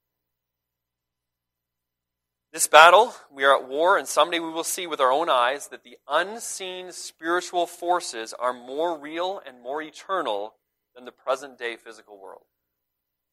This 2.53 2.69
battle, 2.69 3.15
we 3.33 3.45
are 3.45 3.57
at 3.57 3.67
war, 3.67 3.97
and 3.97 4.07
someday 4.07 4.39
we 4.39 4.51
will 4.51 4.63
see 4.63 4.87
with 4.87 5.01
our 5.01 5.11
own 5.11 5.31
eyes 5.31 5.69
that 5.69 5.85
the 5.85 5.97
unseen 6.07 6.93
spiritual 6.93 7.67
forces 7.67 8.35
are 8.35 8.53
more 8.53 8.99
real 8.99 9.41
and 9.47 9.63
more 9.63 9.81
eternal 9.81 10.55
than 10.95 11.07
the 11.07 11.13
present 11.13 11.59
day 11.59 11.77
physical 11.77 12.21
world. 12.21 12.45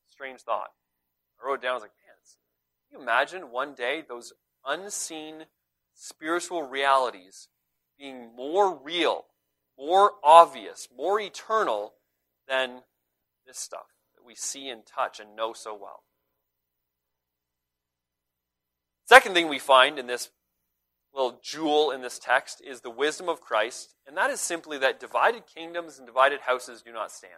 Strange 0.10 0.39
thought. 0.39 0.69
I 1.41 1.48
wrote 1.48 1.56
it 1.56 1.62
down, 1.62 1.72
I 1.72 1.74
was 1.76 1.84
like, 1.84 1.91
you 2.91 3.02
imagine 3.02 3.52
one 3.52 3.73
day 3.73 4.04
those 4.08 4.34
unseen 4.65 5.45
spiritual 5.93 6.63
realities 6.63 7.47
being 7.97 8.36
more 8.36 8.75
real, 8.75 9.25
more 9.78 10.13
obvious, 10.23 10.88
more 10.95 11.19
eternal 11.19 11.93
than 12.47 12.82
this 13.45 13.60
stuff 13.60 13.95
that 14.15 14.25
we 14.25 14.36
see 14.36 14.69
and 14.69 14.86
touch 14.86 15.19
and 15.19 15.36
know 15.36 15.54
so 15.54 15.73
well? 15.73 16.04
Second 19.06 19.34
thing 19.34 19.49
we 19.49 19.60
find 19.60 19.97
in 19.97 20.08
this 20.08 20.30
little 21.13 21.39
jewel 21.43 21.91
in 21.91 22.02
this 22.02 22.19
text 22.19 22.62
is 22.65 22.82
the 22.82 22.89
wisdom 22.89 23.28
of 23.28 23.41
Christ, 23.41 23.95
and 24.08 24.15
that 24.17 24.30
is 24.30 24.39
simply 24.39 24.78
that 24.78 24.99
divided 24.99 25.43
kingdoms 25.47 25.97
and 25.97 26.06
divided 26.06 26.41
houses 26.41 26.84
do 26.84 26.93
not 26.93 27.12
stand. 27.12 27.34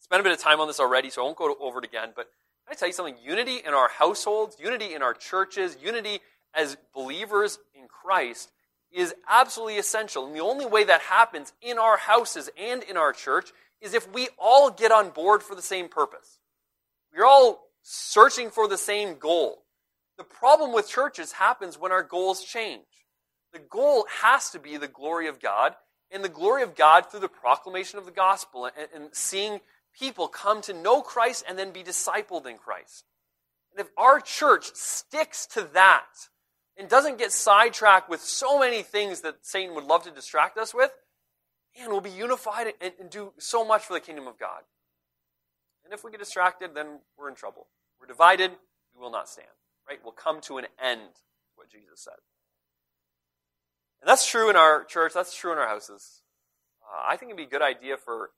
Spent 0.00 0.20
a 0.20 0.22
bit 0.22 0.32
of 0.32 0.38
time 0.38 0.60
on 0.60 0.66
this 0.66 0.80
already, 0.80 1.10
so 1.10 1.22
I 1.22 1.24
won't 1.24 1.36
go 1.36 1.54
over 1.60 1.78
it 1.80 1.84
again, 1.84 2.12
but 2.16 2.30
I 2.68 2.74
tell 2.74 2.88
you 2.88 2.94
something? 2.94 3.16
Unity 3.22 3.56
in 3.64 3.74
our 3.74 3.88
households, 3.88 4.56
unity 4.58 4.94
in 4.94 5.02
our 5.02 5.14
churches, 5.14 5.76
unity 5.82 6.20
as 6.54 6.76
believers 6.94 7.58
in 7.74 7.86
Christ 7.88 8.50
is 8.92 9.14
absolutely 9.28 9.78
essential. 9.78 10.26
And 10.26 10.34
the 10.34 10.40
only 10.40 10.66
way 10.66 10.84
that 10.84 11.02
happens 11.02 11.52
in 11.60 11.78
our 11.78 11.96
houses 11.96 12.50
and 12.58 12.82
in 12.82 12.96
our 12.96 13.12
church 13.12 13.50
is 13.80 13.94
if 13.94 14.12
we 14.12 14.28
all 14.38 14.70
get 14.70 14.90
on 14.90 15.10
board 15.10 15.42
for 15.42 15.54
the 15.54 15.62
same 15.62 15.88
purpose. 15.88 16.38
We're 17.14 17.24
all 17.24 17.68
searching 17.82 18.50
for 18.50 18.68
the 18.68 18.78
same 18.78 19.18
goal. 19.18 19.62
The 20.18 20.24
problem 20.24 20.72
with 20.72 20.88
churches 20.88 21.32
happens 21.32 21.78
when 21.78 21.92
our 21.92 22.02
goals 22.02 22.42
change. 22.42 22.84
The 23.52 23.58
goal 23.58 24.06
has 24.22 24.50
to 24.50 24.58
be 24.58 24.76
the 24.76 24.88
glory 24.88 25.28
of 25.28 25.40
God, 25.40 25.74
and 26.10 26.24
the 26.24 26.28
glory 26.28 26.62
of 26.62 26.74
God 26.74 27.10
through 27.10 27.20
the 27.20 27.28
proclamation 27.28 27.98
of 27.98 28.06
the 28.06 28.12
gospel 28.12 28.66
and, 28.66 28.88
and 28.94 29.14
seeing 29.14 29.60
people 29.98 30.28
come 30.28 30.60
to 30.62 30.72
know 30.72 31.02
Christ 31.02 31.44
and 31.48 31.58
then 31.58 31.72
be 31.72 31.82
discipled 31.82 32.46
in 32.46 32.58
Christ. 32.58 33.04
And 33.72 33.80
if 33.80 33.90
our 33.96 34.20
church 34.20 34.70
sticks 34.74 35.46
to 35.48 35.68
that 35.74 36.06
and 36.76 36.88
doesn't 36.88 37.18
get 37.18 37.32
sidetracked 37.32 38.08
with 38.08 38.20
so 38.20 38.58
many 38.58 38.82
things 38.82 39.22
that 39.22 39.36
Satan 39.42 39.74
would 39.74 39.84
love 39.84 40.04
to 40.04 40.10
distract 40.10 40.58
us 40.58 40.74
with, 40.74 40.90
man, 41.78 41.90
we'll 41.90 42.00
be 42.00 42.10
unified 42.10 42.72
and, 42.80 42.92
and 43.00 43.10
do 43.10 43.32
so 43.38 43.64
much 43.64 43.82
for 43.82 43.94
the 43.94 44.00
kingdom 44.00 44.26
of 44.26 44.38
God. 44.38 44.62
And 45.84 45.92
if 45.92 46.04
we 46.04 46.10
get 46.10 46.20
distracted, 46.20 46.74
then 46.74 47.00
we're 47.18 47.28
in 47.28 47.34
trouble. 47.34 47.68
We're 48.00 48.06
divided, 48.06 48.50
we 48.94 49.00
will 49.00 49.10
not 49.10 49.28
stand 49.28 49.48
right, 49.88 49.98
We'll 50.02 50.12
come 50.12 50.40
to 50.42 50.58
an 50.58 50.66
end, 50.82 51.10
what 51.54 51.70
Jesus 51.70 52.00
said. 52.00 52.18
And 54.00 54.08
that's 54.08 54.28
true 54.28 54.50
in 54.50 54.56
our 54.56 54.84
church, 54.84 55.12
that's 55.14 55.34
true 55.34 55.52
in 55.52 55.58
our 55.58 55.68
houses. 55.68 56.22
Uh, 56.82 57.02
I 57.08 57.16
think 57.16 57.30
it'd 57.30 57.36
be 57.36 57.44
a 57.44 57.58
good 57.58 57.62
idea 57.62 57.96
for 57.96 58.30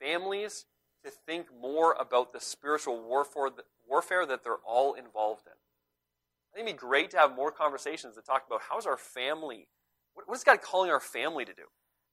families 0.00 0.64
to 1.08 1.16
think 1.26 1.46
more 1.60 1.96
about 1.98 2.32
the 2.32 2.40
spiritual 2.40 3.02
warfare, 3.02 4.26
that 4.26 4.44
they're 4.44 4.56
all 4.66 4.94
involved 4.94 5.46
in. 5.46 5.52
I 5.52 6.56
think 6.56 6.68
it'd 6.68 6.80
be 6.80 6.86
great 6.86 7.10
to 7.10 7.18
have 7.18 7.34
more 7.34 7.50
conversations 7.50 8.14
that 8.16 8.26
talk 8.26 8.44
about 8.46 8.62
how's 8.68 8.86
our 8.86 8.96
family, 8.96 9.68
what 10.14 10.36
is 10.36 10.44
God 10.44 10.62
calling 10.62 10.90
our 10.90 11.00
family 11.00 11.44
to 11.44 11.52
do? 11.52 11.64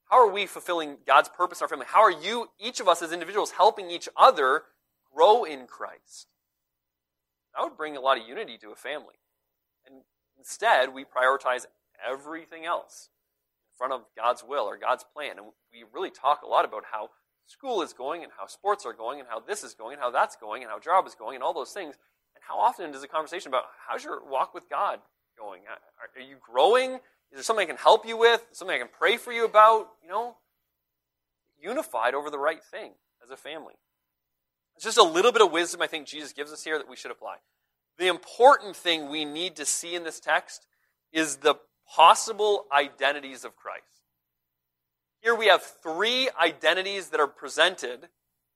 How 0.10 0.18
are 0.18 0.32
we 0.32 0.46
fulfilling 0.46 0.98
God's 1.08 1.30
purpose 1.30 1.62
in 1.62 1.66
our 1.66 1.70
family? 1.70 1.88
How 1.90 2.02
are 2.02 2.12
you, 2.12 2.50
each 2.60 2.80
of 2.80 2.88
us 2.88 3.02
as 3.02 3.12
individuals, 3.12 3.52
helping 3.52 3.90
each 3.90 4.08
other 4.16 4.64
grow 5.14 5.44
in 5.44 5.66
Christ? 5.66 6.28
That 7.56 7.64
would 7.64 7.78
bring 7.78 7.98
a 7.98 8.02
lot 8.02 8.20
of 8.20 8.28
unity 8.28 8.58
to 8.60 8.70
a 8.70 8.76
family. 8.76 9.16
And 9.88 10.02
instead, 10.38 10.94
we 10.94 11.06
prioritize 11.06 11.66
everything 12.06 12.66
else 12.66 13.10
in 13.72 13.78
front 13.78 13.94
of 13.94 14.02
God's 14.16 14.44
will 14.48 14.66
or 14.66 14.78
God's 14.78 15.06
plan. 15.12 15.38
And 15.38 15.48
we 15.72 15.84
really 15.92 16.12
talk 16.12 16.42
a 16.44 16.48
lot 16.48 16.66
about 16.66 16.84
how 16.92 17.10
school 17.48 17.82
is 17.82 17.94
going 17.94 18.24
and 18.24 18.32
how 18.38 18.48
sports 18.48 18.86
are 18.86 18.94
going 18.94 19.20
and 19.20 19.30
how 19.30 19.40
this 19.40 19.64
is 19.64 19.74
going 19.74 19.94
and 19.94 20.02
how 20.02 20.12
that's 20.12 20.36
going 20.36 20.64
and 20.64 20.72
how 20.72 20.80
job 20.80 21.08
is 21.08 21.16
going 21.16 21.36
and 21.36 21.44
all 21.44 21.54
those 21.54 21.72
things. 21.72 21.96
And 22.36 22.44
how 22.48 22.60
often 22.60 22.92
does 22.92 23.04
a 23.04 23.08
conversation 23.08 23.50
about 23.50 23.64
how's 23.88 24.04
your 24.04 24.24
walk 24.26 24.54
with 24.54 24.70
God 24.70 25.00
going? 25.38 25.62
Are 25.68 26.22
you 26.22 26.38
growing? 26.42 26.96
Is 27.32 27.38
there 27.38 27.44
something 27.44 27.64
I 27.64 27.68
can 27.68 27.78
help 27.78 28.06
you 28.06 28.18
with? 28.18 28.46
Something 28.52 28.76
I 28.76 28.80
can 28.80 28.90
pray 28.92 29.18
for 29.18 29.32
you 29.32 29.46
about? 29.46 29.88
You 30.04 30.10
know, 30.10 30.36
unified 31.62 32.14
over 32.14 32.30
the 32.30 32.40
right 32.40 32.64
thing 32.64 32.92
as 33.24 33.30
a 33.30 33.38
family. 33.38 33.74
It's 34.76 34.84
just 34.84 34.98
a 34.98 35.04
little 35.04 35.32
bit 35.32 35.42
of 35.42 35.52
wisdom 35.52 35.82
I 35.82 35.88
think 35.88 36.06
Jesus 36.08 36.34
gives 36.34 36.52
us 36.52 36.64
here 36.64 36.78
that 36.78 36.90
we 36.90 36.96
should 36.96 37.12
apply. 37.12 37.38
The 37.98 38.08
important 38.08 38.76
thing 38.76 39.10
we 39.10 39.24
need 39.24 39.56
to 39.56 39.66
see 39.66 39.96
in 39.96 40.04
this 40.04 40.20
text 40.20 40.68
is 41.14 41.38
the 41.38 41.56
possible 41.96 42.66
identities 42.72 43.46
of 43.46 43.56
Christ. 43.56 43.86
Here 45.26 45.34
we 45.34 45.48
have 45.48 45.64
three 45.64 46.30
identities 46.40 47.10
that 47.10 47.20
are 47.20 47.26
presented 47.26 48.10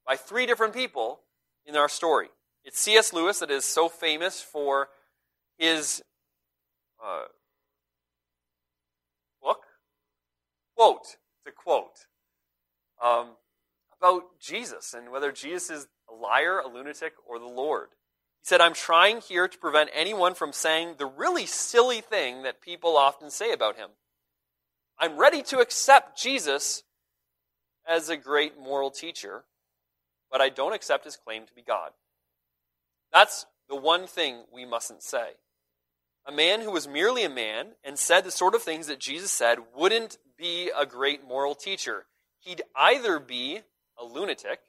by 0.06 0.14
three 0.14 0.46
different 0.46 0.72
people 0.72 1.18
in 1.66 1.74
our 1.74 1.88
story. 1.88 2.28
It's 2.64 2.78
C.S. 2.78 3.12
Lewis 3.12 3.40
that 3.40 3.50
is 3.50 3.64
so 3.64 3.88
famous 3.88 4.40
for 4.40 4.88
his 5.58 6.00
uh, 7.04 7.24
book 9.42 9.62
quote. 10.76 11.16
A 11.44 11.50
quote 11.50 12.06
um, 13.02 13.30
about 14.00 14.38
Jesus 14.38 14.94
and 14.94 15.10
whether 15.10 15.32
Jesus 15.32 15.70
is 15.70 15.88
a 16.08 16.14
liar, 16.14 16.60
a 16.60 16.68
lunatic, 16.68 17.14
or 17.28 17.40
the 17.40 17.46
Lord. 17.46 17.88
He 18.42 18.46
said, 18.46 18.60
I'm 18.60 18.74
trying 18.74 19.22
here 19.22 19.48
to 19.48 19.58
prevent 19.58 19.90
anyone 19.92 20.34
from 20.34 20.52
saying 20.52 20.94
the 20.98 21.06
really 21.06 21.46
silly 21.46 22.00
thing 22.00 22.44
that 22.44 22.60
people 22.60 22.96
often 22.96 23.28
say 23.28 23.50
about 23.50 23.76
him. 23.76 23.88
I'm 25.02 25.16
ready 25.16 25.42
to 25.44 25.60
accept 25.60 26.20
Jesus 26.20 26.82
as 27.88 28.10
a 28.10 28.18
great 28.18 28.60
moral 28.60 28.90
teacher, 28.90 29.44
but 30.30 30.42
I 30.42 30.50
don't 30.50 30.74
accept 30.74 31.06
his 31.06 31.16
claim 31.16 31.46
to 31.46 31.54
be 31.54 31.62
God. 31.62 31.92
That's 33.10 33.46
the 33.70 33.76
one 33.76 34.06
thing 34.06 34.44
we 34.52 34.66
mustn't 34.66 35.02
say. 35.02 35.30
A 36.26 36.32
man 36.32 36.60
who 36.60 36.70
was 36.70 36.86
merely 36.86 37.24
a 37.24 37.30
man 37.30 37.68
and 37.82 37.98
said 37.98 38.24
the 38.24 38.30
sort 38.30 38.54
of 38.54 38.62
things 38.62 38.88
that 38.88 39.00
Jesus 39.00 39.30
said 39.30 39.60
wouldn't 39.74 40.18
be 40.36 40.70
a 40.78 40.84
great 40.84 41.26
moral 41.26 41.54
teacher. 41.54 42.04
He'd 42.38 42.60
either 42.76 43.18
be 43.18 43.60
a 43.98 44.04
lunatic 44.04 44.60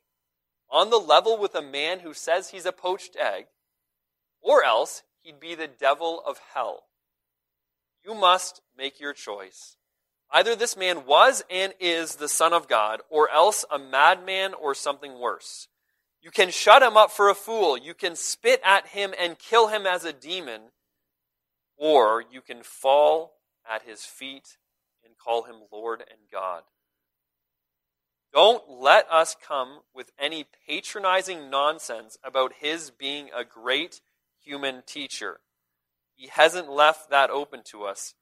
on 0.69 0.91
the 0.91 0.97
level 0.97 1.37
with 1.37 1.55
a 1.55 1.61
man 1.61 1.99
who 1.99 2.13
says 2.13 2.51
he's 2.51 2.65
a 2.65 2.71
poached 2.71 3.17
egg, 3.17 3.47
or 4.41 4.63
else 4.63 5.03
he'd 5.23 5.41
be 5.41 5.55
the 5.55 5.67
devil 5.67 6.23
of 6.25 6.39
hell. 6.53 6.83
You 8.05 8.15
must 8.15 8.61
make 8.77 8.97
your 8.97 9.11
choice. 9.11 9.75
Either 10.31 10.55
this 10.55 10.77
man 10.77 11.05
was 11.05 11.43
and 11.49 11.73
is 11.79 12.15
the 12.15 12.29
Son 12.29 12.53
of 12.53 12.67
God, 12.67 13.01
or 13.09 13.29
else 13.29 13.65
a 13.69 13.77
madman 13.77 14.53
or 14.53 14.73
something 14.73 15.19
worse. 15.19 15.67
You 16.21 16.31
can 16.31 16.51
shut 16.51 16.83
him 16.83 16.95
up 16.95 17.11
for 17.11 17.29
a 17.29 17.35
fool. 17.35 17.77
You 17.77 17.93
can 17.93 18.15
spit 18.15 18.61
at 18.63 18.87
him 18.87 19.13
and 19.19 19.39
kill 19.39 19.67
him 19.67 19.85
as 19.85 20.05
a 20.05 20.13
demon. 20.13 20.61
Or 21.75 22.23
you 22.31 22.41
can 22.41 22.61
fall 22.63 23.33
at 23.69 23.83
his 23.83 24.05
feet 24.05 24.57
and 25.03 25.17
call 25.17 25.43
him 25.43 25.55
Lord 25.71 26.01
and 26.01 26.19
God. 26.31 26.61
Don't 28.31 28.63
let 28.69 29.11
us 29.11 29.35
come 29.45 29.79
with 29.93 30.11
any 30.17 30.45
patronizing 30.67 31.49
nonsense 31.49 32.17
about 32.23 32.53
his 32.59 32.91
being 32.91 33.29
a 33.35 33.43
great 33.43 33.99
human 34.39 34.83
teacher. 34.85 35.41
He 36.15 36.27
hasn't 36.27 36.71
left 36.71 37.09
that 37.09 37.29
open 37.29 37.61
to 37.65 37.83
us. 37.83 38.13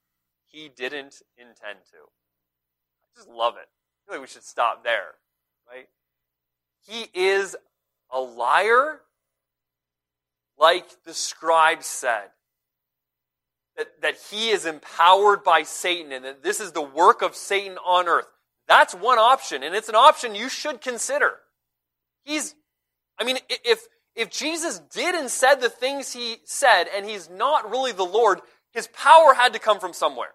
He 0.50 0.68
didn't 0.68 1.22
intend 1.38 1.78
to. 1.90 1.98
I 3.02 3.16
just 3.16 3.28
love 3.28 3.54
it. 3.56 3.68
I 3.68 4.12
feel 4.12 4.20
like 4.20 4.28
we 4.28 4.32
should 4.32 4.44
stop 4.44 4.84
there, 4.84 5.14
right? 5.68 5.88
He 6.86 7.06
is 7.14 7.56
a 8.10 8.20
liar, 8.20 9.00
like 10.58 11.04
the 11.04 11.14
scribe 11.14 11.82
said. 11.82 12.30
That, 13.76 14.02
that 14.02 14.16
he 14.30 14.50
is 14.50 14.66
empowered 14.66 15.44
by 15.44 15.62
Satan 15.62 16.12
and 16.12 16.24
that 16.24 16.42
this 16.42 16.60
is 16.60 16.72
the 16.72 16.82
work 16.82 17.22
of 17.22 17.34
Satan 17.34 17.78
on 17.78 18.08
earth. 18.08 18.26
That's 18.68 18.94
one 18.94 19.18
option, 19.18 19.62
and 19.62 19.74
it's 19.74 19.88
an 19.88 19.94
option 19.94 20.34
you 20.34 20.48
should 20.48 20.80
consider. 20.80 21.36
He's, 22.24 22.54
I 23.18 23.24
mean, 23.24 23.38
if, 23.48 23.80
if 24.14 24.30
Jesus 24.30 24.80
did 24.92 25.14
and 25.14 25.30
said 25.30 25.56
the 25.56 25.70
things 25.70 26.12
he 26.12 26.38
said, 26.44 26.86
and 26.94 27.06
he's 27.08 27.30
not 27.30 27.70
really 27.70 27.92
the 27.92 28.04
Lord, 28.04 28.40
his 28.72 28.86
power 28.88 29.34
had 29.34 29.52
to 29.54 29.58
come 29.58 29.80
from 29.80 29.92
somewhere. 29.92 30.30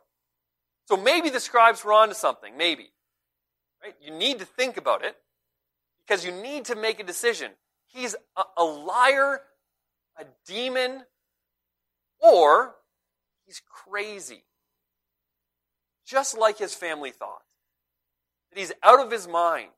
So 0.88 0.98
maybe 0.98 1.30
the 1.30 1.40
scribes 1.40 1.84
were 1.84 1.94
onto 1.94 2.14
something, 2.14 2.58
maybe. 2.58 2.92
Right? 3.84 3.96
You 4.02 4.14
need 4.14 4.40
to 4.40 4.46
think 4.46 4.78
about 4.78 5.04
it 5.04 5.16
because 6.06 6.26
you 6.26 6.32
need 6.32 6.66
to 6.66 6.76
make 6.76 7.00
a 7.00 7.04
decision. 7.04 7.52
He's 7.88 8.16
a, 8.38 8.44
a 8.58 8.64
liar, 8.64 9.42
a 10.20 10.26
demon, 10.46 11.04
or 12.20 12.76
he's 13.46 13.62
crazy. 13.70 14.44
Just 16.06 16.38
like 16.38 16.58
his 16.58 16.76
family 16.76 17.12
thought. 17.12 17.42
That 18.52 18.60
he's 18.60 18.72
out 18.84 19.04
of 19.04 19.12
his 19.12 19.28
mind. 19.28 19.70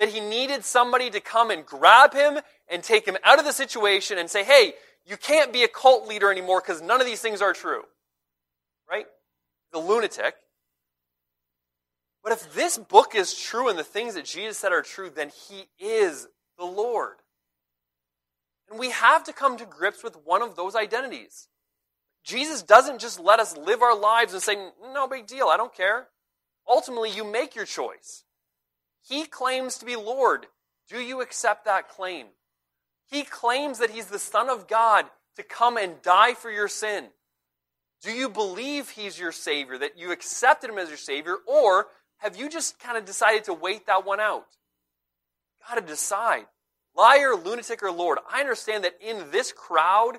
That 0.00 0.08
he 0.08 0.20
needed 0.20 0.64
somebody 0.64 1.10
to 1.10 1.20
come 1.20 1.50
and 1.50 1.64
grab 1.64 2.14
him 2.14 2.38
and 2.68 2.82
take 2.82 3.06
him 3.06 3.16
out 3.24 3.38
of 3.38 3.44
the 3.44 3.52
situation 3.52 4.18
and 4.18 4.28
say, 4.28 4.44
hey, 4.44 4.74
you 5.06 5.16
can't 5.16 5.52
be 5.52 5.62
a 5.62 5.68
cult 5.68 6.06
leader 6.06 6.30
anymore 6.30 6.60
because 6.60 6.82
none 6.82 7.00
of 7.00 7.06
these 7.06 7.20
things 7.20 7.40
are 7.42 7.52
true. 7.52 7.82
Right? 8.90 9.06
The 9.72 9.78
lunatic. 9.78 10.34
But 12.28 12.36
if 12.36 12.52
this 12.52 12.76
book 12.76 13.14
is 13.14 13.34
true 13.34 13.70
and 13.70 13.78
the 13.78 13.82
things 13.82 14.14
that 14.14 14.26
Jesus 14.26 14.58
said 14.58 14.70
are 14.70 14.82
true, 14.82 15.08
then 15.08 15.30
he 15.30 15.66
is 15.82 16.28
the 16.58 16.66
Lord. 16.66 17.16
And 18.68 18.78
we 18.78 18.90
have 18.90 19.24
to 19.24 19.32
come 19.32 19.56
to 19.56 19.64
grips 19.64 20.04
with 20.04 20.14
one 20.26 20.42
of 20.42 20.54
those 20.54 20.76
identities. 20.76 21.48
Jesus 22.22 22.62
doesn't 22.62 23.00
just 23.00 23.18
let 23.18 23.40
us 23.40 23.56
live 23.56 23.80
our 23.80 23.98
lives 23.98 24.34
and 24.34 24.42
say, 24.42 24.56
no 24.92 25.08
big 25.08 25.26
deal, 25.26 25.46
I 25.46 25.56
don't 25.56 25.74
care. 25.74 26.08
Ultimately, 26.68 27.08
you 27.08 27.24
make 27.24 27.56
your 27.56 27.64
choice. 27.64 28.24
He 29.00 29.24
claims 29.24 29.78
to 29.78 29.86
be 29.86 29.96
Lord. 29.96 30.48
Do 30.90 31.00
you 31.00 31.22
accept 31.22 31.64
that 31.64 31.88
claim? 31.88 32.26
He 33.10 33.22
claims 33.22 33.78
that 33.78 33.88
he's 33.88 34.08
the 34.08 34.18
Son 34.18 34.50
of 34.50 34.68
God 34.68 35.06
to 35.36 35.42
come 35.42 35.78
and 35.78 36.02
die 36.02 36.34
for 36.34 36.50
your 36.50 36.68
sin. 36.68 37.06
Do 38.02 38.12
you 38.12 38.28
believe 38.28 38.90
he's 38.90 39.18
your 39.18 39.32
Savior, 39.32 39.78
that 39.78 39.96
you 39.96 40.12
accepted 40.12 40.68
him 40.68 40.76
as 40.76 40.90
your 40.90 40.98
Savior, 40.98 41.36
or 41.46 41.86
have 42.18 42.36
you 42.36 42.48
just 42.48 42.78
kind 42.78 42.96
of 42.96 43.04
decided 43.04 43.44
to 43.44 43.54
wait 43.54 43.86
that 43.86 44.06
one 44.06 44.20
out? 44.20 44.46
Got 45.66 45.76
to 45.76 45.80
decide. 45.80 46.46
Liar, 46.96 47.34
lunatic, 47.34 47.82
or 47.82 47.92
Lord. 47.92 48.18
I 48.30 48.40
understand 48.40 48.84
that 48.84 48.96
in 49.00 49.30
this 49.30 49.52
crowd, 49.52 50.18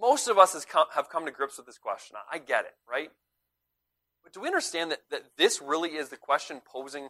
most 0.00 0.28
of 0.28 0.38
us 0.38 0.66
have 0.94 1.08
come 1.08 1.24
to 1.24 1.32
grips 1.32 1.56
with 1.56 1.66
this 1.66 1.78
question. 1.78 2.16
I 2.30 2.38
get 2.38 2.64
it, 2.64 2.74
right? 2.88 3.10
But 4.22 4.32
do 4.32 4.40
we 4.40 4.48
understand 4.48 4.90
that, 4.90 5.00
that 5.10 5.22
this 5.36 5.62
really 5.62 5.90
is 5.90 6.08
the 6.08 6.16
question 6.16 6.60
posing 6.64 7.08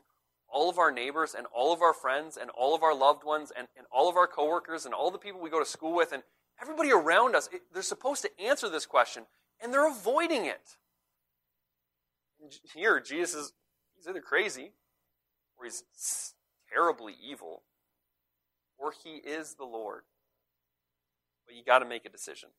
all 0.48 0.70
of 0.70 0.78
our 0.78 0.90
neighbors 0.90 1.34
and 1.36 1.46
all 1.52 1.72
of 1.72 1.82
our 1.82 1.92
friends 1.92 2.36
and 2.40 2.50
all 2.50 2.74
of 2.74 2.82
our 2.82 2.94
loved 2.94 3.24
ones 3.24 3.52
and, 3.56 3.68
and 3.76 3.86
all 3.90 4.08
of 4.08 4.16
our 4.16 4.26
coworkers 4.26 4.84
and 4.84 4.94
all 4.94 5.10
the 5.10 5.18
people 5.18 5.40
we 5.40 5.50
go 5.50 5.58
to 5.58 5.66
school 5.66 5.94
with 5.94 6.12
and 6.12 6.22
everybody 6.60 6.92
around 6.92 7.34
us, 7.34 7.48
it, 7.52 7.62
they're 7.72 7.82
supposed 7.82 8.22
to 8.22 8.30
answer 8.40 8.68
this 8.68 8.86
question 8.86 9.24
and 9.60 9.72
they're 9.72 9.88
avoiding 9.88 10.44
it. 10.46 10.76
Here, 12.74 13.00
Jesus 13.00 13.34
is 13.34 13.52
he's 14.06 14.10
either 14.10 14.20
crazy 14.20 14.72
or 15.58 15.64
he's 15.64 15.82
terribly 16.72 17.14
evil 17.22 17.62
or 18.78 18.92
he 19.02 19.16
is 19.16 19.54
the 19.54 19.64
Lord. 19.64 20.02
But 21.46 21.56
you 21.56 21.64
got 21.64 21.80
to 21.80 21.86
make 21.86 22.04
a 22.04 22.10
decision. 22.10 22.50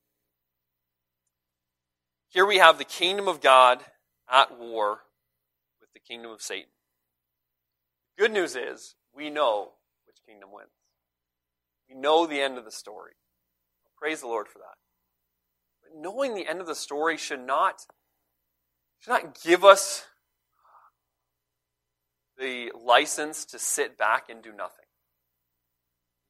Here 2.30 2.46
we 2.46 2.58
have 2.58 2.78
the 2.78 2.84
kingdom 2.84 3.28
of 3.28 3.42
God 3.42 3.84
at 4.30 4.58
war 4.58 5.02
with 5.80 5.92
the 5.94 6.00
kingdom 6.00 6.32
of 6.32 6.42
Satan. 6.42 6.70
Good 8.18 8.32
news 8.32 8.56
is 8.56 8.96
we 9.16 9.30
know 9.30 9.74
which 10.06 10.18
kingdom 10.28 10.50
wins. 10.52 10.70
We 11.90 11.96
know 11.96 12.26
the 12.26 12.42
end 12.42 12.58
of 12.58 12.66
the 12.66 12.72
story. 12.72 13.14
Praise 13.98 14.22
the 14.22 14.28
Lord 14.28 14.48
for 14.48 14.60
that. 14.60 14.76
But 15.82 16.00
knowing 16.00 16.36
the 16.36 16.48
end 16.48 16.60
of 16.60 16.68
the 16.68 16.76
story 16.76 17.18
should 17.18 17.46
not, 17.46 17.82
should 19.00 19.12
not 19.12 19.42
give 19.42 19.64
us 19.64 20.06
the 22.38 22.72
license 22.80 23.46
to 23.46 23.60
sit 23.60 23.98
back 23.98 24.30
and 24.30 24.44
do 24.44 24.52
nothing. 24.52 24.86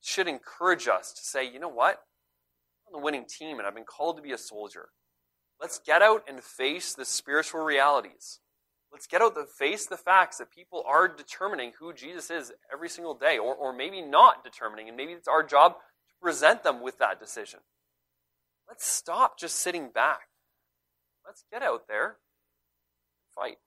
It 0.02 0.08
should 0.08 0.28
encourage 0.28 0.88
us 0.88 1.14
to 1.14 1.22
say, 1.24 1.50
you 1.50 1.60
know 1.60 1.70
what? 1.70 2.02
I'm 2.88 2.96
on 2.96 3.02
the 3.02 3.06
winning 3.06 3.26
team 3.26 3.58
and 3.60 3.68
I've 3.68 3.76
been 3.76 3.84
called 3.84 4.18
to 4.18 4.24
be 4.24 4.32
a 4.32 4.38
soldier. 4.38 4.90
Let's 5.60 5.80
get 5.80 6.02
out 6.02 6.24
and 6.28 6.42
face 6.44 6.94
the 6.94 7.06
spiritual 7.06 7.62
realities. 7.62 8.40
Let's 8.92 9.08
get 9.08 9.22
out 9.22 9.36
and 9.36 9.48
face 9.50 9.86
the 9.86 9.98
facts 9.98 10.38
that 10.38 10.52
people 10.52 10.84
are 10.88 11.08
determining 11.08 11.74
who 11.80 11.94
Jesus 11.94 12.32
is 12.32 12.54
every 12.72 12.90
single 12.90 13.16
day, 13.16 13.38
or, 13.38 13.54
or 13.54 13.74
maybe 13.74 14.02
not 14.02 14.44
determining, 14.44 14.88
and 14.88 14.96
maybe 14.96 15.12
it's 15.14 15.28
our 15.28 15.44
job 15.44 15.74
to 15.74 16.16
present 16.22 16.64
them 16.64 16.82
with 16.82 16.98
that 17.00 17.20
decision. 17.20 17.60
Let's 18.68 18.88
stop 18.88 19.38
just 19.38 19.58
sitting 19.58 19.90
back. 19.90 20.30
Let's 21.26 21.44
get 21.52 21.62
out 21.62 21.88
there, 21.90 22.18
fight, 23.36 23.58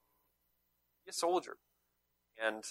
be 1.05 1.11
a 1.11 1.13
soldier, 1.13 1.59
and 2.45 2.65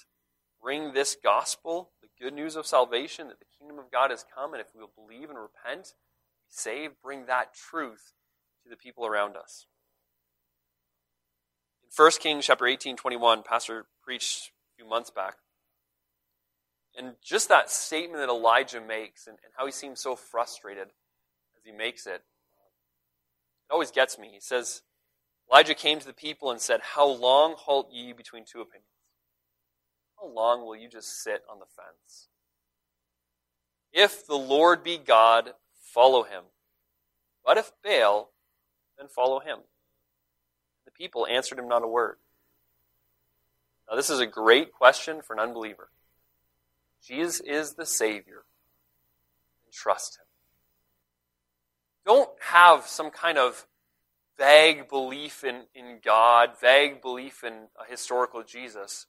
bring 0.61 0.93
this 0.93 1.15
gospel, 1.22 1.91
the 2.01 2.07
good 2.22 2.34
news 2.34 2.55
of 2.55 2.65
salvation, 2.65 3.28
that 3.28 3.39
the 3.39 3.45
kingdom 3.57 3.80
of 3.80 3.91
God 3.91 4.11
has 4.11 4.26
come, 4.36 4.53
and 4.53 4.61
if 4.61 4.67
we 4.74 4.82
will 4.82 4.91
believe 4.95 5.30
and 5.30 5.39
repent, 5.39 5.93
be 6.43 6.49
saved, 6.49 6.95
bring 7.03 7.26
that 7.26 7.53
truth 7.53 8.13
to 8.63 8.70
the 8.70 8.76
people 8.76 9.05
around 9.05 9.36
us. 9.38 9.67
In 11.84 11.89
1 11.95 12.11
Kings 12.20 12.45
chapter 12.45 12.67
18, 12.67 12.97
21, 12.97 13.43
Pastor 13.43 13.86
preached 14.03 14.51
a 14.74 14.82
few 14.82 14.89
months 14.89 15.09
back. 15.09 15.36
And 16.97 17.13
just 17.24 17.49
that 17.49 17.70
statement 17.70 18.22
that 18.22 18.30
Elijah 18.30 18.82
makes 18.82 19.28
and, 19.28 19.38
and 19.43 19.53
how 19.57 19.65
he 19.65 19.72
seems 19.72 19.99
so 20.01 20.15
frustrated 20.15 20.88
as 20.88 21.63
he 21.63 21.72
makes 21.72 22.05
it, 22.05 22.22
it 23.70 23.72
always 23.72 23.91
gets 23.91 24.17
me. 24.17 24.30
He 24.34 24.39
says, 24.39 24.82
Elijah 25.49 25.76
came 25.76 25.99
to 25.99 26.05
the 26.05 26.13
people 26.13 26.51
and 26.51 26.59
said, 26.59 26.82
How 26.95 27.07
long 27.07 27.55
halt 27.57 27.89
ye 27.91 28.13
between 28.13 28.43
two 28.43 28.61
opinions? 28.61 28.86
How 30.20 30.28
long 30.28 30.65
will 30.65 30.76
you 30.76 30.89
just 30.89 31.24
sit 31.24 31.43
on 31.49 31.59
the 31.59 31.65
fence? 31.65 32.28
If 33.93 34.26
the 34.28 34.36
Lord 34.36 34.84
be 34.84 34.97
God, 34.97 35.51
follow 35.82 36.24
him. 36.24 36.43
But 37.45 37.57
if 37.57 37.72
Baal, 37.84 38.32
then 38.97 39.07
follow 39.07 39.39
him. 39.39 39.59
The 40.86 40.91
people 40.91 41.26
answered 41.26 41.57
him 41.57 41.67
not 41.67 41.84
a 41.84 41.88
word. 41.88 42.17
Now, 43.89 43.95
this 43.95 44.09
is 44.09 44.20
a 44.20 44.28
great 44.28 44.72
question 44.72 45.22
for 45.22 45.34
an 45.34 45.39
unbeliever. 45.39 45.89
Jesus 47.03 47.39
is 47.39 47.74
the 47.74 47.86
Savior, 47.86 48.43
trust 49.72 50.17
him. 50.17 50.26
Don't 52.05 52.30
have 52.39 52.88
some 52.88 53.09
kind 53.09 53.38
of 53.38 53.65
vague 54.38 54.89
belief 54.89 55.43
in, 55.43 55.63
in 55.74 55.99
God, 56.03 56.51
vague 56.59 57.01
belief 57.01 57.43
in 57.43 57.67
a 57.80 57.89
historical 57.89 58.43
Jesus. 58.43 59.05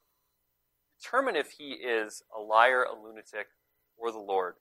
Determine 1.01 1.37
if 1.37 1.53
he 1.53 1.71
is 1.71 2.23
a 2.37 2.41
liar, 2.41 2.85
a 2.85 2.95
lunatic, 2.95 3.49
or 3.97 4.11
the 4.13 4.19
Lord. 4.19 4.55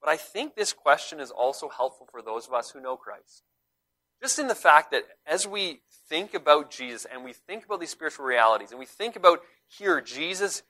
But 0.00 0.10
I 0.10 0.16
think 0.16 0.54
this 0.54 0.72
question 0.72 1.20
is 1.20 1.30
also 1.30 1.68
helpful 1.68 2.08
for 2.10 2.22
those 2.22 2.46
of 2.46 2.54
us 2.54 2.70
who 2.70 2.80
know 2.80 2.96
Christ. 2.96 3.42
Just 4.22 4.38
in 4.38 4.48
the 4.48 4.54
fact 4.54 4.90
that 4.90 5.04
as 5.26 5.46
we 5.46 5.80
think 6.08 6.34
about 6.34 6.70
Jesus 6.70 7.06
and 7.10 7.24
we 7.24 7.32
think 7.32 7.64
about 7.64 7.80
these 7.80 7.90
spiritual 7.90 8.26
realities 8.26 8.70
and 8.70 8.78
we 8.78 8.86
think 8.86 9.16
about 9.16 9.40
here 9.66 10.00
Jesus 10.00 10.62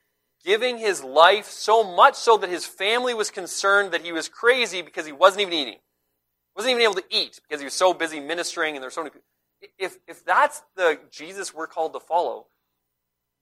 giving 0.43 0.77
his 0.77 1.03
life 1.03 1.45
so 1.45 1.83
much 1.83 2.15
so 2.15 2.37
that 2.37 2.49
his 2.49 2.65
family 2.65 3.13
was 3.13 3.29
concerned 3.29 3.91
that 3.91 4.01
he 4.01 4.11
was 4.11 4.29
crazy 4.29 4.81
because 4.81 5.05
he 5.05 5.11
wasn't 5.11 5.41
even 5.41 5.53
eating. 5.53 5.79
Wasn't 6.55 6.71
even 6.71 6.83
able 6.83 6.95
to 6.95 7.03
eat 7.09 7.39
because 7.43 7.61
he 7.61 7.65
was 7.65 7.73
so 7.73 7.93
busy 7.93 8.19
ministering 8.19 8.75
and 8.75 8.83
there's 8.83 8.93
so 8.93 9.01
many 9.01 9.11
people. 9.11 9.27
If, 9.77 9.97
if 10.07 10.25
that's 10.25 10.63
the 10.75 10.99
Jesus 11.11 11.53
we're 11.53 11.67
called 11.67 11.93
to 11.93 11.99
follow, 11.99 12.47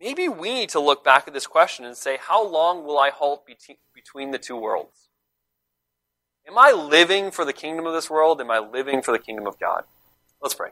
maybe 0.01 0.27
we 0.29 0.53
need 0.53 0.69
to 0.69 0.79
look 0.79 1.03
back 1.03 1.27
at 1.27 1.33
this 1.33 1.47
question 1.47 1.85
and 1.85 1.95
say, 1.95 2.17
how 2.19 2.45
long 2.45 2.83
will 2.85 2.97
I 2.97 3.09
halt 3.09 3.45
between 3.93 4.31
the 4.31 4.39
two 4.39 4.55
worlds? 4.55 5.09
Am 6.47 6.57
I 6.57 6.71
living 6.71 7.31
for 7.31 7.45
the 7.45 7.53
kingdom 7.53 7.85
of 7.85 7.93
this 7.93 8.09
world? 8.09 8.41
Am 8.41 8.49
I 8.49 8.59
living 8.59 9.01
for 9.01 9.11
the 9.11 9.19
kingdom 9.19 9.45
of 9.45 9.59
God? 9.59 9.83
Let's 10.41 10.55
pray. 10.55 10.69